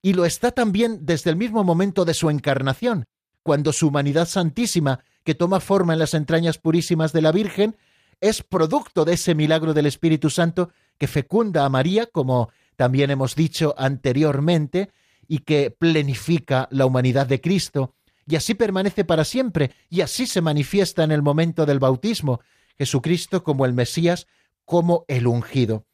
[0.00, 3.06] y lo está también desde el mismo momento de su encarnación,
[3.42, 7.76] cuando su humanidad santísima que toma forma en las entrañas purísimas de la Virgen,
[8.20, 13.34] es producto de ese milagro del Espíritu Santo que fecunda a María, como también hemos
[13.34, 14.90] dicho anteriormente,
[15.28, 17.94] y que plenifica la humanidad de Cristo,
[18.26, 22.40] y así permanece para siempre, y así se manifiesta en el momento del bautismo,
[22.78, 24.26] Jesucristo como el Mesías,
[24.64, 25.86] como el ungido.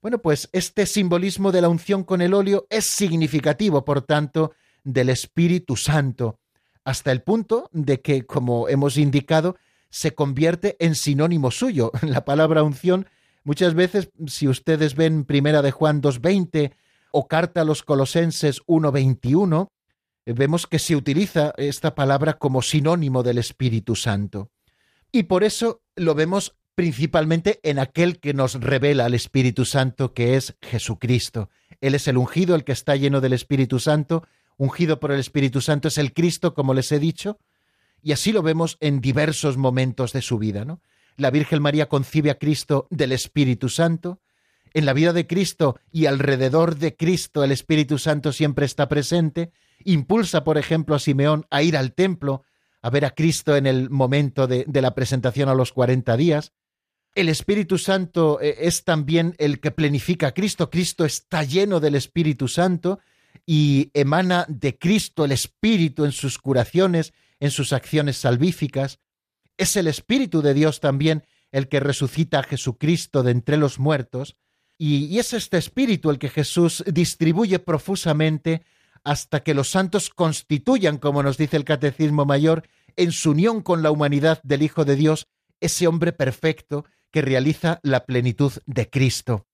[0.00, 4.52] Bueno, pues este simbolismo de la unción con el óleo es significativo, por tanto,
[4.84, 6.40] del Espíritu Santo,
[6.84, 9.56] hasta el punto de que, como hemos indicado,
[9.90, 11.92] se convierte en sinónimo suyo.
[12.02, 13.06] La palabra unción,
[13.44, 16.72] muchas veces, si ustedes ven Primera de Juan 2.20
[17.12, 19.68] o Carta a los Colosenses 1.21,
[20.26, 24.50] vemos que se utiliza esta palabra como sinónimo del Espíritu Santo.
[25.10, 30.36] Y por eso lo vemos principalmente en aquel que nos revela al Espíritu Santo, que
[30.36, 31.50] es Jesucristo.
[31.80, 34.26] Él es el ungido, el que está lleno del Espíritu Santo,
[34.56, 37.38] ungido por el Espíritu Santo es el Cristo, como les he dicho,
[38.02, 40.80] y así lo vemos en diversos momentos de su vida, ¿no?
[41.16, 44.20] La Virgen María concibe a Cristo del Espíritu Santo,
[44.74, 49.52] en la vida de Cristo y alrededor de Cristo el Espíritu Santo siempre está presente,
[49.84, 52.42] impulsa, por ejemplo, a Simeón a ir al templo,
[52.80, 56.52] a ver a Cristo en el momento de, la presentación a los cuarenta días.
[57.14, 60.70] El Espíritu Santo eh, es también el que plenifica a Cristo.
[60.70, 63.00] Cristo está lleno del Espíritu Santo
[63.44, 68.98] y emana de Cristo el Espíritu en sus curaciones, en sus acciones salvíficas.
[69.62, 74.34] Es el Espíritu de Dios también el que resucita a Jesucristo de entre los muertos,
[74.76, 78.64] y, es este Espíritu el que Jesús distribuye profusamente
[79.04, 82.64] hasta que los santos constituyan, como nos dice el Catecismo Mayor,
[82.96, 85.28] en su unión con la humanidad del Hijo de Dios,
[85.60, 89.46] ese hombre perfecto que realiza la plenitud de Cristo.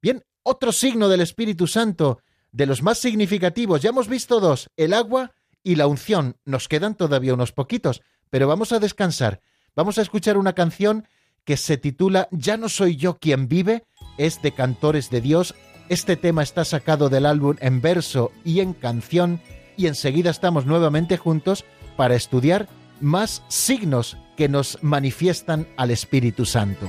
[0.00, 3.82] Bien, otro signo del Espíritu Santo de los más significativos.
[3.82, 5.32] Ya hemos visto dos, el agua
[5.62, 6.38] y la unción.
[6.46, 9.42] Nos quedan todavía unos poquitos, pero vamos a descansar.
[9.76, 11.06] Vamos a escuchar una canción
[11.44, 13.84] que se titula Ya no soy yo quien vive,
[14.18, 15.54] es de Cantores de Dios.
[15.88, 19.40] Este tema está sacado del álbum en verso y en canción
[19.76, 21.64] y enseguida estamos nuevamente juntos
[21.96, 22.68] para estudiar
[23.00, 26.88] más signos que nos manifiestan al Espíritu Santo.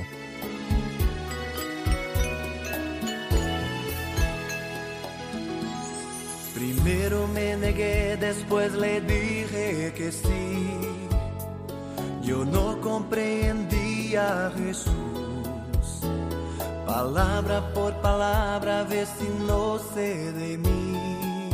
[8.22, 10.91] después le dije que sí.
[12.22, 14.92] Yo no comprendía a Jesús.
[16.86, 21.50] Palabra por palabra, a ver si no sé de mí.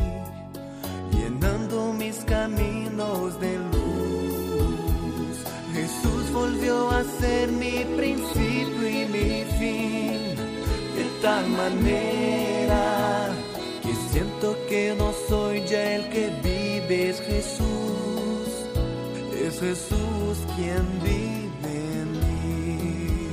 [1.11, 5.37] Llenando mis caminos de luz.
[5.73, 10.37] Jesús volvió a ser mi principio y mi fin.
[10.97, 13.31] De tal manera
[13.83, 17.98] que siento que no soy ya el que vive, es Jesús.
[19.49, 21.73] Es Jesús quien vive
[22.03, 23.31] en mí.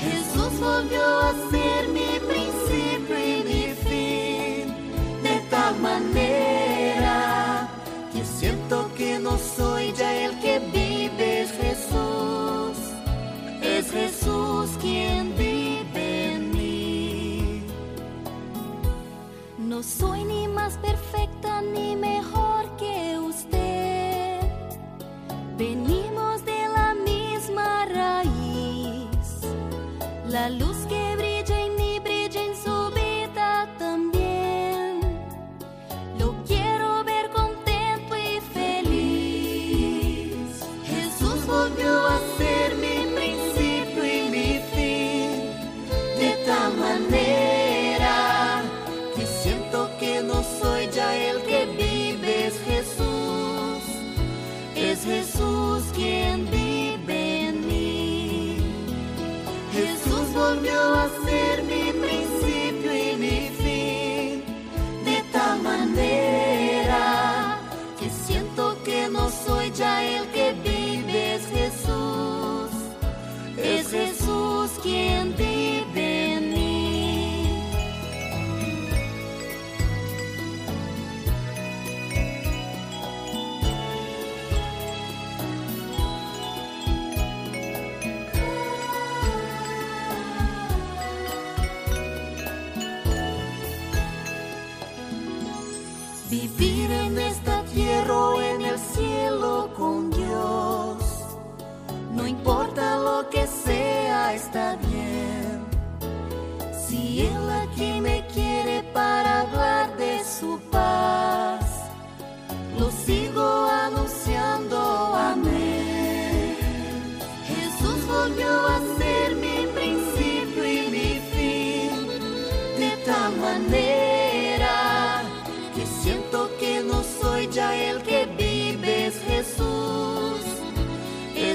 [0.00, 4.74] Jesús volvió a ser mi principio y mi fin.
[5.22, 7.68] De tal manera
[8.12, 12.76] que siento que no soy ya el que vive, es Jesús.
[13.62, 17.62] Es Jesús quien vive en mí.
[19.58, 21.29] No soy ni más perfecta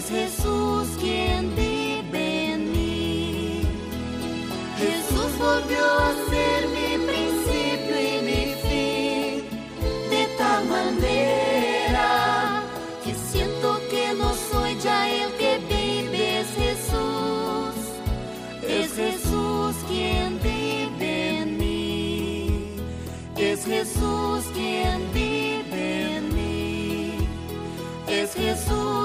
[0.06, 3.62] Es Jesús quien vive en mí.
[4.78, 9.50] Jesús volvió a ser mi principio y mi fin.
[10.12, 12.62] De tal manera
[13.04, 17.76] que siento que no soy ya el que vive, es Jesús.
[18.62, 22.76] Es Jesús quien vive en mí.
[23.36, 27.28] Es Jesús quien vive en mí.
[28.08, 29.05] Es Jesús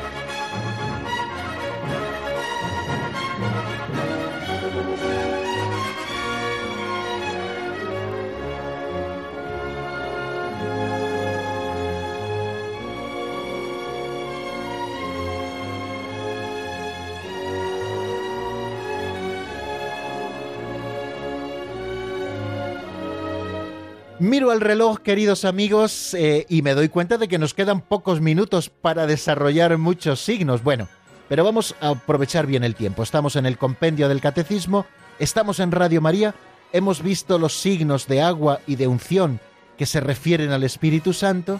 [24.21, 28.21] Miro el reloj, queridos amigos, eh, y me doy cuenta de que nos quedan pocos
[28.21, 30.61] minutos para desarrollar muchos signos.
[30.61, 30.87] Bueno,
[31.27, 33.01] pero vamos a aprovechar bien el tiempo.
[33.01, 34.85] Estamos en el compendio del catecismo,
[35.17, 36.35] estamos en Radio María,
[36.71, 39.39] hemos visto los signos de agua y de unción
[39.75, 41.59] que se refieren al Espíritu Santo,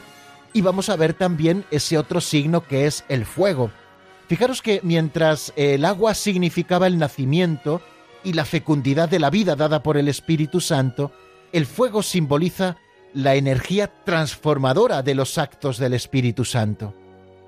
[0.54, 3.72] y vamos a ver también ese otro signo que es el fuego.
[4.28, 7.82] Fijaros que mientras el agua significaba el nacimiento
[8.24, 11.12] y la fecundidad de la vida dada por el Espíritu Santo,
[11.54, 12.78] el fuego simboliza
[13.14, 16.96] la energía transformadora de los actos del Espíritu Santo.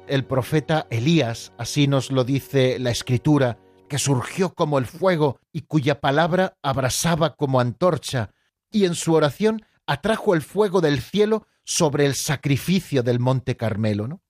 [0.08, 5.62] El profeta Elías, así nos lo dice la Escritura, que surgió como el fuego y
[5.62, 8.32] cuya palabra abrasaba como antorcha,
[8.72, 14.08] y en su oración atrajo el fuego del cielo sobre el sacrificio del monte Carmelo.
[14.08, 14.22] ¿no?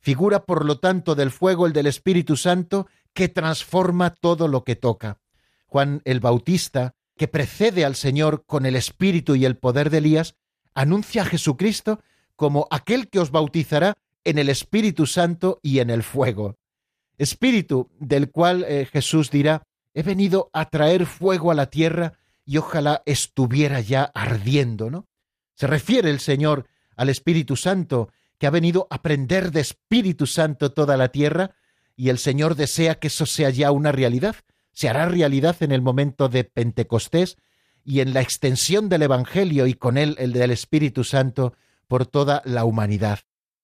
[0.00, 4.74] Figura, por lo tanto, del fuego el del Espíritu Santo que transforma todo lo que
[4.74, 5.18] toca.
[5.66, 10.36] Juan el Bautista, que precede al Señor con el espíritu y el poder de Elías,
[10.72, 12.00] anuncia a Jesucristo
[12.34, 16.56] como aquel que os bautizará en el Espíritu Santo y en el fuego.
[17.18, 22.14] Espíritu del cual eh, Jesús dirá, he venido a traer fuego a la tierra
[22.46, 25.06] y ojalá estuviera ya ardiendo, ¿no?
[25.56, 28.08] Se refiere el Señor al Espíritu Santo,
[28.38, 31.50] que ha venido a prender de Espíritu Santo toda la tierra,
[31.96, 34.36] y el Señor desea que eso sea ya una realidad.
[34.72, 37.36] Se hará realidad en el momento de Pentecostés
[37.84, 41.54] y en la extensión del Evangelio y con él el del Espíritu Santo
[41.88, 43.20] por toda la humanidad.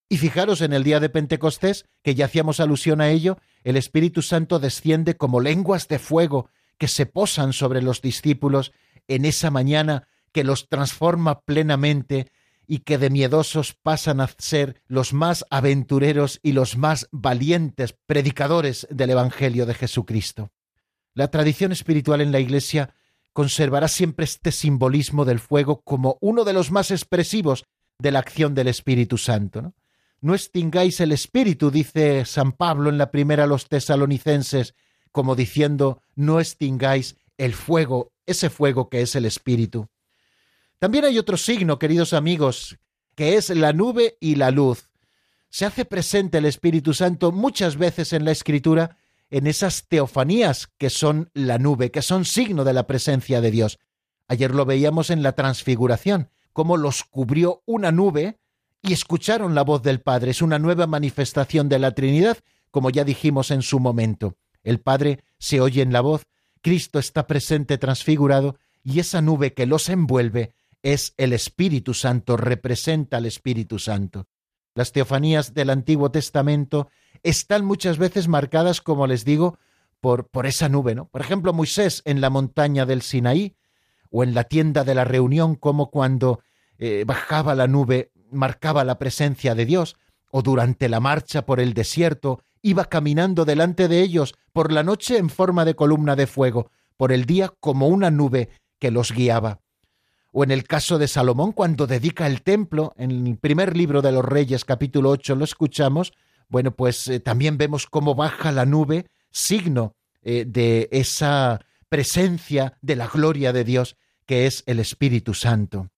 [0.09, 4.21] Y fijaros en el día de Pentecostés, que ya hacíamos alusión a ello, el Espíritu
[4.21, 8.71] Santo desciende como lenguas de fuego que se posan sobre los discípulos
[9.07, 12.31] en esa mañana que los transforma plenamente
[12.67, 18.87] y que de miedosos pasan a ser los más aventureros y los más valientes predicadores
[18.89, 20.51] del Evangelio de Jesucristo.
[21.17, 22.93] La tradición espiritual en la Iglesia
[23.33, 27.65] conservará siempre este simbolismo del fuego como uno de los más expresivos
[27.97, 29.73] de la acción del Espíritu Santo.
[30.21, 30.35] ¿no?
[30.35, 34.75] extingáis el Espíritu, dice San Pablo en la primera a los tesalonicenses,
[35.11, 39.87] como diciendo, no extingáis el fuego, ese fuego que es el Espíritu.
[40.77, 42.77] También hay otro signo, queridos amigos,
[43.15, 44.91] que es la nube y la luz.
[45.49, 48.97] Se hace presente el Espíritu Santo muchas veces en la Escritura
[49.29, 53.79] en esas teofanías que son la nube, que son signo de la presencia de Dios.
[54.27, 58.39] Ayer lo veíamos en la transfiguración, cómo los cubrió una nube
[58.81, 60.31] y escucharon la voz del Padre.
[60.31, 62.37] Es una nueva manifestación de la Trinidad,
[62.71, 64.37] como ya dijimos en su momento.
[64.63, 66.23] El Padre se oye en la voz,
[66.61, 73.17] Cristo está presente transfigurado, y esa nube que los envuelve es el Espíritu Santo, representa
[73.17, 74.27] al Espíritu Santo.
[74.77, 76.87] Las teofanías del Antiguo Testamento
[77.23, 79.57] están muchas veces marcadas, como les digo,
[79.99, 81.07] por, por esa nube, ¿no?
[81.07, 83.55] Por ejemplo, Moisés en la montaña del Sinaí,
[84.11, 86.41] o en la tienda de la reunión, como cuando
[86.77, 89.97] eh, bajaba la nube, marcaba la presencia de Dios,
[90.29, 95.17] o durante la marcha por el desierto, iba caminando delante de ellos por la noche
[95.17, 99.59] en forma de columna de fuego, por el día como una nube que los guiaba.
[100.39, 104.11] O en el caso de Salomón, cuando dedica el templo, en el primer libro de
[104.11, 106.13] los Reyes, capítulo 8, lo escuchamos,
[106.47, 112.95] bueno, pues eh, también vemos cómo baja la nube, signo eh, de esa presencia de
[112.95, 115.89] la gloria de Dios, que es el Espíritu Santo.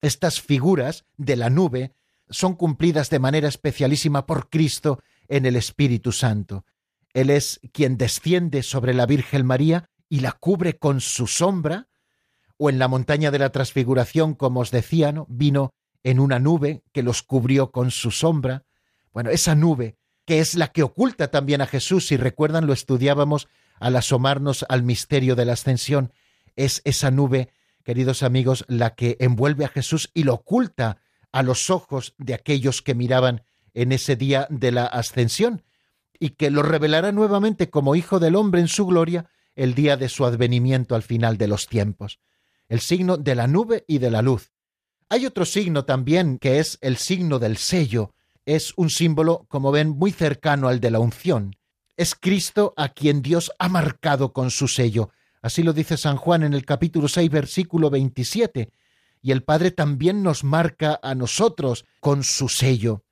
[0.00, 1.92] Estas figuras de la nube
[2.30, 6.64] son cumplidas de manera especialísima por Cristo en el Espíritu Santo.
[7.14, 11.88] Él es quien desciende sobre la Virgen María y la cubre con su sombra,
[12.58, 17.02] o en la montaña de la transfiguración, como os decía, vino en una nube que
[17.02, 18.64] los cubrió con su sombra.
[19.12, 23.48] Bueno, esa nube, que es la que oculta también a Jesús, si recuerdan, lo estudiábamos
[23.78, 26.12] al asomarnos al misterio de la ascensión,
[26.54, 27.50] es esa nube
[27.86, 30.98] queridos amigos, la que envuelve a Jesús y lo oculta
[31.30, 33.44] a los ojos de aquellos que miraban
[33.74, 35.62] en ese día de la ascensión,
[36.18, 40.08] y que lo revelará nuevamente como Hijo del Hombre en su gloria el día de
[40.08, 42.18] su advenimiento al final de los tiempos,
[42.68, 44.52] el signo de la nube y de la luz.
[45.08, 48.12] Hay otro signo también que es el signo del sello,
[48.44, 51.56] es un símbolo, como ven, muy cercano al de la unción.
[51.96, 55.10] Es Cristo a quien Dios ha marcado con su sello,
[55.46, 58.72] Así lo dice San Juan en el capítulo 6, versículo 27.
[59.22, 63.04] Y el Padre también nos marca a nosotros con su sello.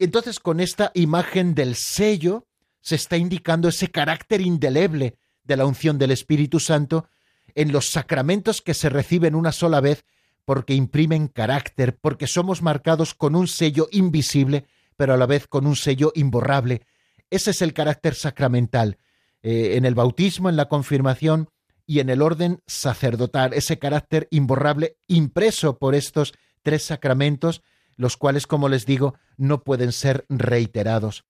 [0.00, 2.48] Entonces, con esta imagen del sello,
[2.80, 7.06] se está indicando ese carácter indeleble de la unción del Espíritu Santo
[7.54, 10.04] en los sacramentos que se reciben una sola vez
[10.44, 15.66] porque imprimen carácter, porque somos marcados con un sello invisible, pero a la vez con
[15.66, 16.82] un sello imborrable.
[17.30, 18.98] Ese es el carácter sacramental.
[19.42, 21.48] Eh, en el bautismo, en la confirmación,
[21.90, 27.62] y en el orden sacerdotal, ese carácter imborrable impreso por estos tres sacramentos,
[27.96, 31.24] los cuales, como les digo, no pueden ser reiterados.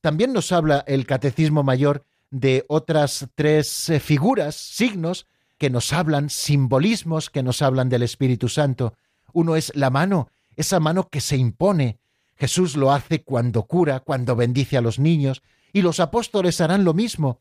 [0.00, 5.26] También nos habla el Catecismo Mayor de otras tres eh, figuras, signos,
[5.58, 8.94] que nos hablan, simbolismos que nos hablan del Espíritu Santo.
[9.32, 11.98] Uno es la mano, esa mano que se impone.
[12.36, 15.42] Jesús lo hace cuando cura, cuando bendice a los niños,
[15.72, 17.40] y los apóstoles harán lo mismo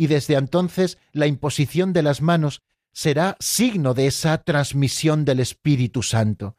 [0.00, 6.02] y desde entonces la imposición de las manos será signo de esa transmisión del Espíritu
[6.02, 6.56] Santo.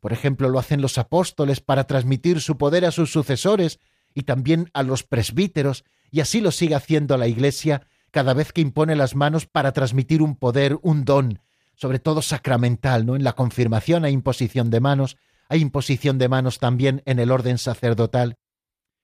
[0.00, 3.78] Por ejemplo, lo hacen los apóstoles para transmitir su poder a sus sucesores
[4.12, 8.60] y también a los presbíteros, y así lo sigue haciendo la Iglesia cada vez que
[8.60, 11.40] impone las manos para transmitir un poder, un don,
[11.74, 13.16] sobre todo sacramental, ¿no?
[13.16, 15.16] En la confirmación hay imposición de manos,
[15.48, 18.36] hay imposición de manos también en el orden sacerdotal.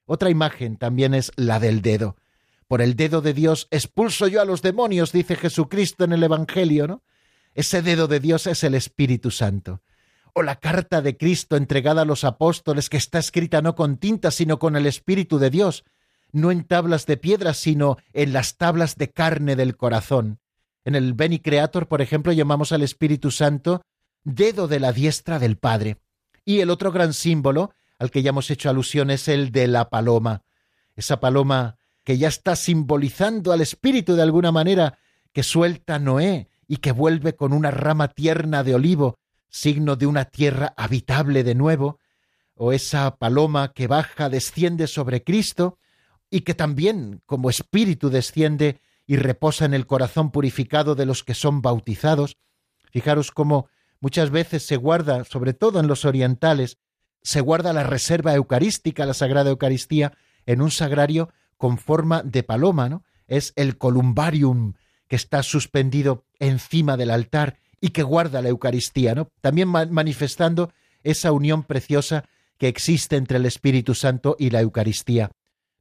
[0.04, 2.16] Otra imagen también es la del dedo.
[2.68, 6.86] Por el dedo de Dios expulso yo a los demonios, dice Jesucristo en el Evangelio,
[6.86, 7.02] ¿no?
[7.54, 9.80] Ese dedo de Dios es el Espíritu Santo.
[10.34, 14.30] O la carta de Cristo entregada a los apóstoles que está escrita no con tinta,
[14.30, 15.84] sino con el Espíritu de Dios,
[16.32, 20.38] no en tablas de piedra, sino en las tablas de carne del corazón.
[20.84, 23.82] En el Beni Creator, por ejemplo, llamamos al Espíritu Santo
[24.24, 25.98] dedo de la diestra del Padre.
[26.44, 29.88] Y el otro gran símbolo, al que ya hemos hecho alusión es el de la
[29.88, 30.42] paloma.
[30.94, 34.98] Esa paloma que ya está simbolizando al espíritu de alguna manera
[35.32, 39.18] que suelta Noé y que vuelve con una rama tierna de olivo,
[39.48, 41.98] signo de una tierra habitable de nuevo,
[42.54, 45.78] o esa paloma que baja, desciende sobre Cristo,
[46.30, 51.34] y que también como espíritu desciende y reposa en el corazón purificado de los que
[51.34, 52.36] son bautizados.
[52.90, 53.68] Fijaros cómo
[54.00, 56.78] muchas veces se guarda, sobre todo en los orientales,
[57.22, 60.12] se guarda la reserva eucarística, la Sagrada Eucaristía,
[60.46, 63.04] en un sagrario con forma de paloma, ¿no?
[63.26, 64.74] Es el columbarium
[65.08, 69.28] que está suspendido encima del altar y que guarda la Eucaristía, ¿no?
[69.40, 70.72] También manifestando
[71.02, 72.24] esa unión preciosa
[72.58, 75.30] que existe entre el Espíritu Santo y la Eucaristía.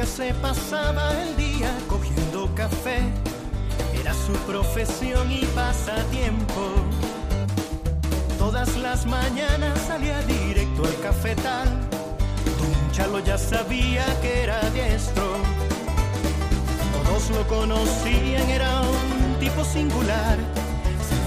[0.00, 3.00] Juanca se pasaba el día cogiendo café,
[4.00, 6.72] era su profesión y pasatiempo.
[8.38, 11.68] Todas las mañanas salía directo al cafetal,
[12.58, 15.36] Don Chalo ya sabía que era diestro.
[17.04, 20.38] Todos lo conocían, era un tipo singular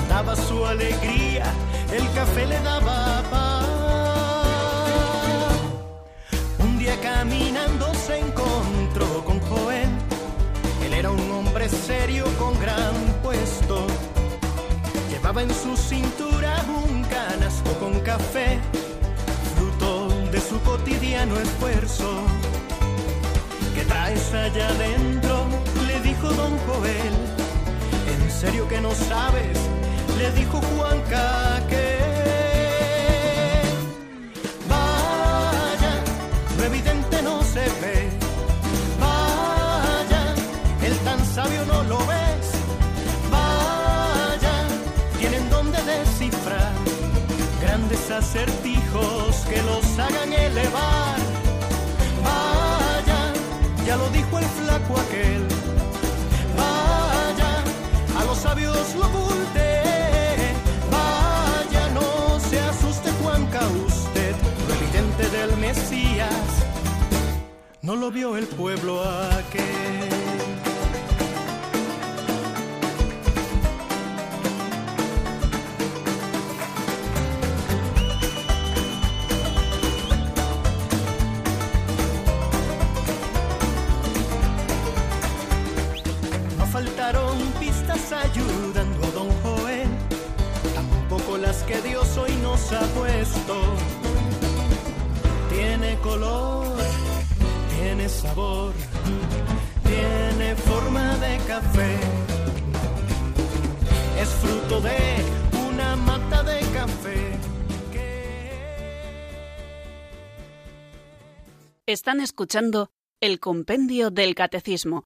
[0.09, 1.45] daba su alegría,
[1.91, 3.67] el café le daba paz.
[6.59, 8.42] Un día caminando se encontró
[11.03, 13.85] era un hombre serio con gran puesto.
[15.09, 18.57] Llevaba en su cintura un canasto con café,
[19.53, 22.09] fruto de su cotidiano esfuerzo.
[23.75, 25.45] ¿Qué traes allá adentro?
[25.87, 27.15] Le dijo don Joel.
[28.13, 29.59] ¿En serio que no sabes?
[30.17, 32.02] le dijo Juanca que
[48.13, 51.17] acertijos que los hagan elevar,
[52.23, 53.33] vaya,
[53.85, 55.47] ya lo dijo el flaco aquel,
[56.57, 57.63] vaya,
[58.19, 59.83] a los sabios lo oculte.
[65.31, 66.65] Del Mesías,
[67.81, 70.72] no lo vio el pueblo aquel.
[86.83, 89.87] Faltaron pistas ayudando don Joel,
[90.75, 93.55] tampoco las que Dios hoy nos ha puesto
[95.49, 96.75] tiene color,
[97.77, 98.73] tiene sabor,
[99.83, 101.97] tiene forma de café.
[104.19, 104.97] Es fruto de
[105.69, 107.37] una mata de café.
[111.85, 115.05] Están escuchando el Compendio del Catecismo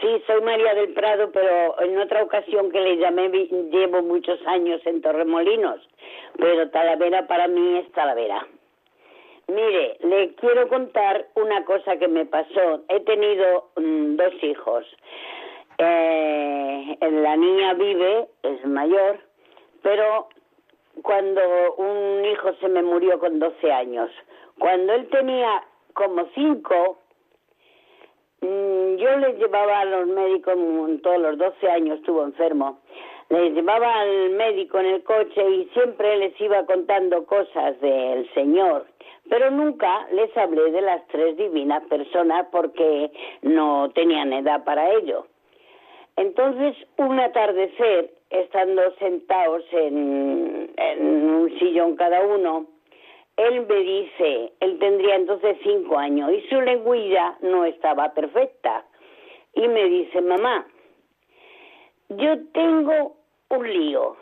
[0.02, 4.82] Sí, soy María del Prado, pero en otra ocasión que le llamé llevo muchos años
[4.86, 5.80] en Torremolinos,
[6.38, 8.48] pero Talavera para mí es Talavera.
[9.52, 12.84] Mire, le quiero contar una cosa que me pasó.
[12.88, 14.86] He tenido mm, dos hijos.
[15.78, 19.20] Eh, la niña vive, es mayor,
[19.82, 20.30] pero
[21.02, 21.42] cuando
[21.76, 24.10] un hijo se me murió con 12 años,
[24.58, 25.64] cuando él tenía
[25.96, 26.98] como 5,
[28.40, 30.56] mm, yo le llevaba a los médicos,
[31.04, 32.80] todos los 12 años estuvo enfermo,
[33.28, 38.86] les llevaba al médico en el coche y siempre les iba contando cosas del Señor
[39.32, 43.10] pero nunca les hablé de las tres divinas personas porque
[43.42, 45.26] no tenían edad para ello.
[46.18, 52.66] Entonces, un atardecer, estando sentados en, un sillón cada uno,
[53.38, 58.84] él me dice, él tendría entonces cinco años y su lengüilla no estaba perfecta.
[59.54, 60.68] Y me dice, mamá,
[62.10, 63.16] yo tengo
[63.48, 64.18] un lío.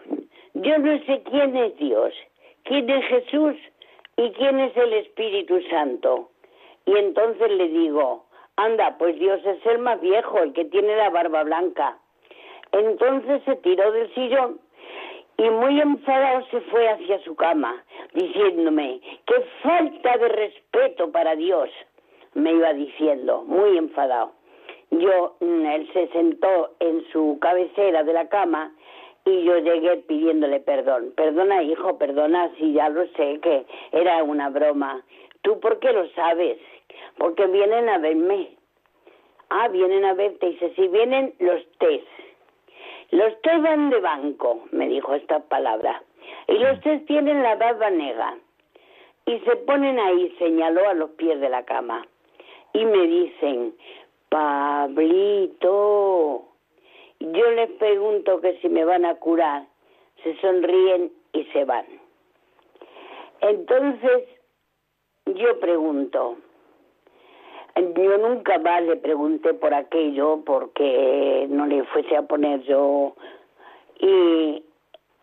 [0.54, 2.14] Yo no sé quién es Dios,
[2.64, 3.56] quién es Jesús
[4.20, 6.30] ¿y quién es el Espíritu Santo?
[6.86, 8.26] Y entonces le digo,
[8.58, 11.98] anda, pues Dios es el más viejo, el que tiene la barba blanca.
[12.74, 14.60] Entonces se tiró del sillón
[15.38, 17.82] y muy enfadado se fue hacia su cama,
[18.14, 21.70] diciéndome, qué falta de respeto para Dios,
[22.34, 24.34] me iba diciendo, muy enfadado.
[24.92, 28.74] Yo, mm, él se sentó en su cabecera de la cama
[29.26, 31.14] y yo llegué pidiéndole perdón.
[31.16, 35.04] Perdona, hijo, perdona, si ya lo sé que era una broma.
[35.42, 36.58] ¿Tú por qué lo sabes?
[37.18, 38.56] Porque vienen a verme.
[39.50, 40.48] Ah, vienen a verte.
[40.48, 42.08] Dice, si vienen los test.
[43.12, 46.04] Los test van de banco, me dijo esta palabra.
[46.48, 48.38] Y los test tienen la barba negra.
[49.26, 52.06] Y se ponen ahí, señaló a los pies de la cama.
[52.74, 53.76] Y me dicen,
[54.30, 55.70] Pablito,
[57.20, 59.66] yo les pregunto que si me van a curar,
[60.24, 61.86] se sonríen y se van.
[63.42, 64.24] Entonces,
[65.26, 66.38] yo pregunto,
[67.76, 73.16] yo nunca más le pregunté por aquello porque no le fuese a poner yo.
[74.00, 74.64] Y,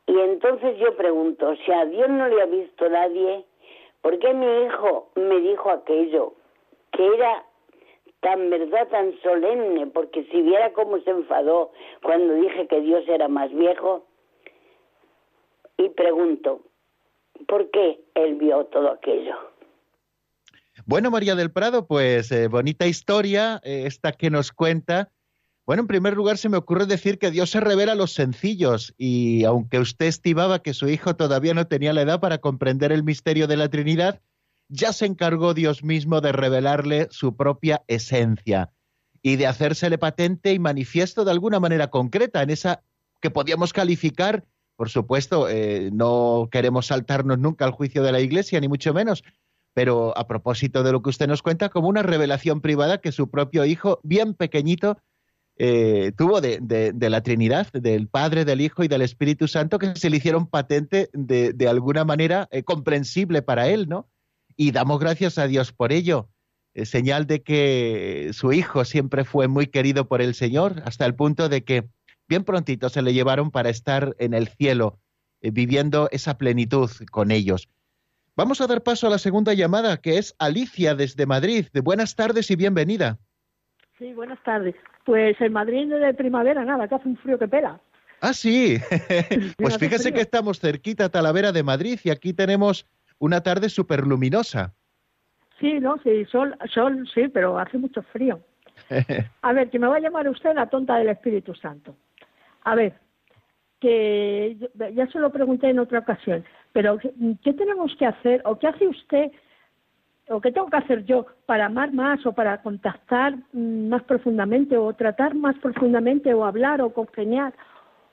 [0.07, 3.45] y entonces yo pregunto, si a Dios no le ha visto nadie,
[4.03, 6.35] ¿por qué mi hijo me dijo aquello?
[6.93, 7.45] Que era
[8.21, 13.29] tan verdad, tan solemne, porque si viera cómo se enfadó cuando dije que Dios era
[13.29, 14.07] más viejo,
[15.79, 16.63] y pregunto,
[17.47, 19.35] ¿por qué él vio todo aquello?
[20.85, 25.11] Bueno, María del Prado, pues eh, bonita historia eh, esta que nos cuenta.
[25.65, 28.95] Bueno, en primer lugar se me ocurre decir que Dios se revela a los sencillos
[28.97, 33.03] y aunque usted estimaba que su hijo todavía no tenía la edad para comprender el
[33.03, 34.21] misterio de la Trinidad,
[34.69, 38.73] ya se encargó Dios mismo de revelarle su propia esencia
[39.23, 42.83] y de hacérsele patente y manifiesto de alguna manera concreta en esa
[43.21, 44.45] que podíamos calificar,
[44.77, 49.25] por supuesto, eh, no queremos saltarnos nunca al juicio de la Iglesia, ni mucho menos,
[49.75, 53.31] pero a propósito de lo que usted nos cuenta, como una revelación privada que su
[53.31, 54.99] propio hijo, bien pequeñito,
[55.59, 60.11] eh, tuvo de, la Trinidad, del Padre, del Hijo y del Espíritu Santo, que se
[60.11, 64.09] le hicieron patente de, alguna manera eh, comprensible para él, ¿no?
[64.57, 66.29] Y damos gracias a Dios por ello.
[66.85, 71.49] señal de que su hijo siempre fue muy querido por el Señor, hasta el punto
[71.49, 71.85] de que
[72.29, 74.99] bien prontito se le llevaron para estar en el cielo,
[75.41, 77.69] eh, viviendo esa plenitud con ellos.
[78.37, 81.67] Vamos a dar paso a la segunda llamada, que es Alicia desde Madrid.
[81.73, 83.19] De buenas tardes y bienvenida.
[83.99, 84.75] Sí, buenas tardes.
[85.07, 87.81] Pues en Madrid de primavera, nada, que hace un frío que pela.
[88.21, 88.79] Ah, sí.
[89.57, 92.87] pues fíjese que estamos cerquita, Talavera de Madrid, y aquí tenemos
[93.19, 94.75] una tarde súper luminosa.
[95.59, 98.41] Sí, no, sí, sol, sol, sí, pero hace mucho frío.
[99.43, 101.97] A ver, que me va a llamar usted la tonta del Espíritu Santo.
[102.65, 102.95] A ver,
[103.81, 104.57] que
[104.95, 108.87] ya se lo pregunté en otra ocasión, pero ¿qué tenemos que hacer o qué hace
[108.87, 109.31] usted
[110.29, 114.93] o qué tengo que hacer yo para amar más o para contactar más profundamente o
[114.95, 117.55] tratar más profundamente o hablar o congeniar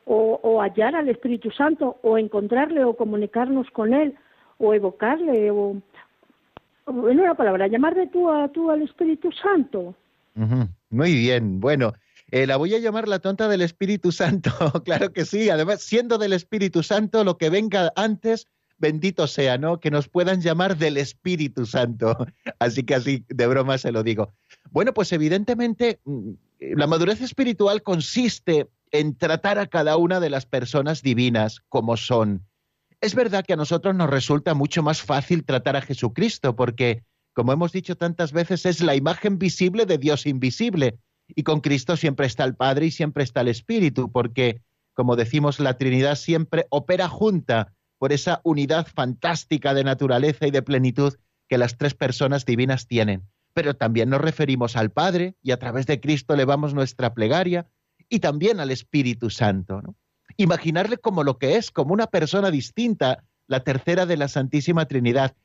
[0.05, 4.15] o, o hallar al Espíritu Santo o encontrarle o comunicarnos con él
[4.57, 5.75] o evocarle, o,
[6.87, 9.95] en una palabra, llamar de tú a tú al Espíritu Santo.
[10.89, 11.93] Muy bien, bueno.
[12.31, 14.49] Eh, la voy a llamar la tonta del Espíritu Santo,
[14.85, 15.51] claro que sí.
[15.51, 18.47] Además, siendo del Espíritu Santo, lo que venga antes,
[18.79, 19.79] bendito sea, ¿no?
[19.79, 22.17] Que nos puedan llamar del Espíritu Santo.
[22.59, 24.33] Así que así, de broma se lo digo.
[24.71, 26.31] Bueno, pues evidentemente mm,
[26.75, 32.41] la madurez espiritual consiste en tratar a cada una de las personas divinas como son
[33.03, 37.51] es verdad que a nosotros nos resulta mucho más fácil tratar a Jesucristo porque, como
[37.51, 40.97] hemos dicho tantas veces, es la imagen visible de Dios invisible.
[41.27, 44.61] Y con Cristo siempre está el Padre y siempre está el Espíritu, porque,
[44.93, 50.61] como decimos, la Trinidad siempre opera junta por esa unidad fantástica de naturaleza y de
[50.61, 51.13] plenitud
[51.49, 53.23] que las tres personas divinas tienen.
[53.53, 57.67] Pero también nos referimos al Padre y a través de Cristo elevamos nuestra plegaria
[58.07, 59.81] y también al Espíritu Santo.
[60.38, 65.36] Imaginarle como lo que es, como una persona distinta, la tercera de la Santísima Trinidad,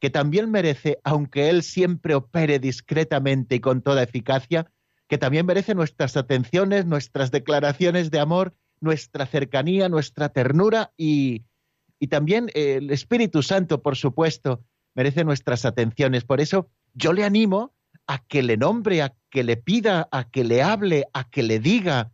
[0.00, 4.70] que también merece, aunque Él siempre opere discretamente y con toda eficacia,
[5.08, 11.44] que también merece nuestras atenciones, nuestras declaraciones de amor, nuestra cercanía, nuestra ternura y,
[12.10, 14.62] también el Espíritu Santo, por supuesto,
[14.94, 16.24] merece nuestras atenciones.
[16.24, 17.74] Por eso yo le animo
[18.06, 21.58] a que le nombre, a que le pida, a que le hable, a que le
[21.58, 22.12] diga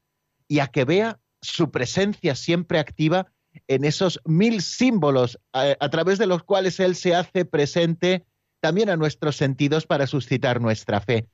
[0.48, 3.30] y a que vea su presencia siempre activa
[3.68, 8.24] en esos mil símbolos a, través de los cuales Él se hace presente
[8.60, 11.28] también a nuestros sentidos para suscitar nuestra fe.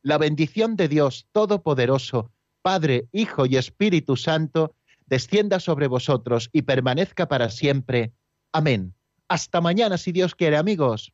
[0.02, 2.32] La bendición de Dios Todopoderoso,
[2.62, 4.76] Padre, Hijo y Espíritu Santo,
[5.06, 8.12] descienda sobre vosotros y permanezca para siempre.
[8.52, 8.94] Amén.
[9.30, 11.14] Hasta mañana, si Dios quiere, amigos.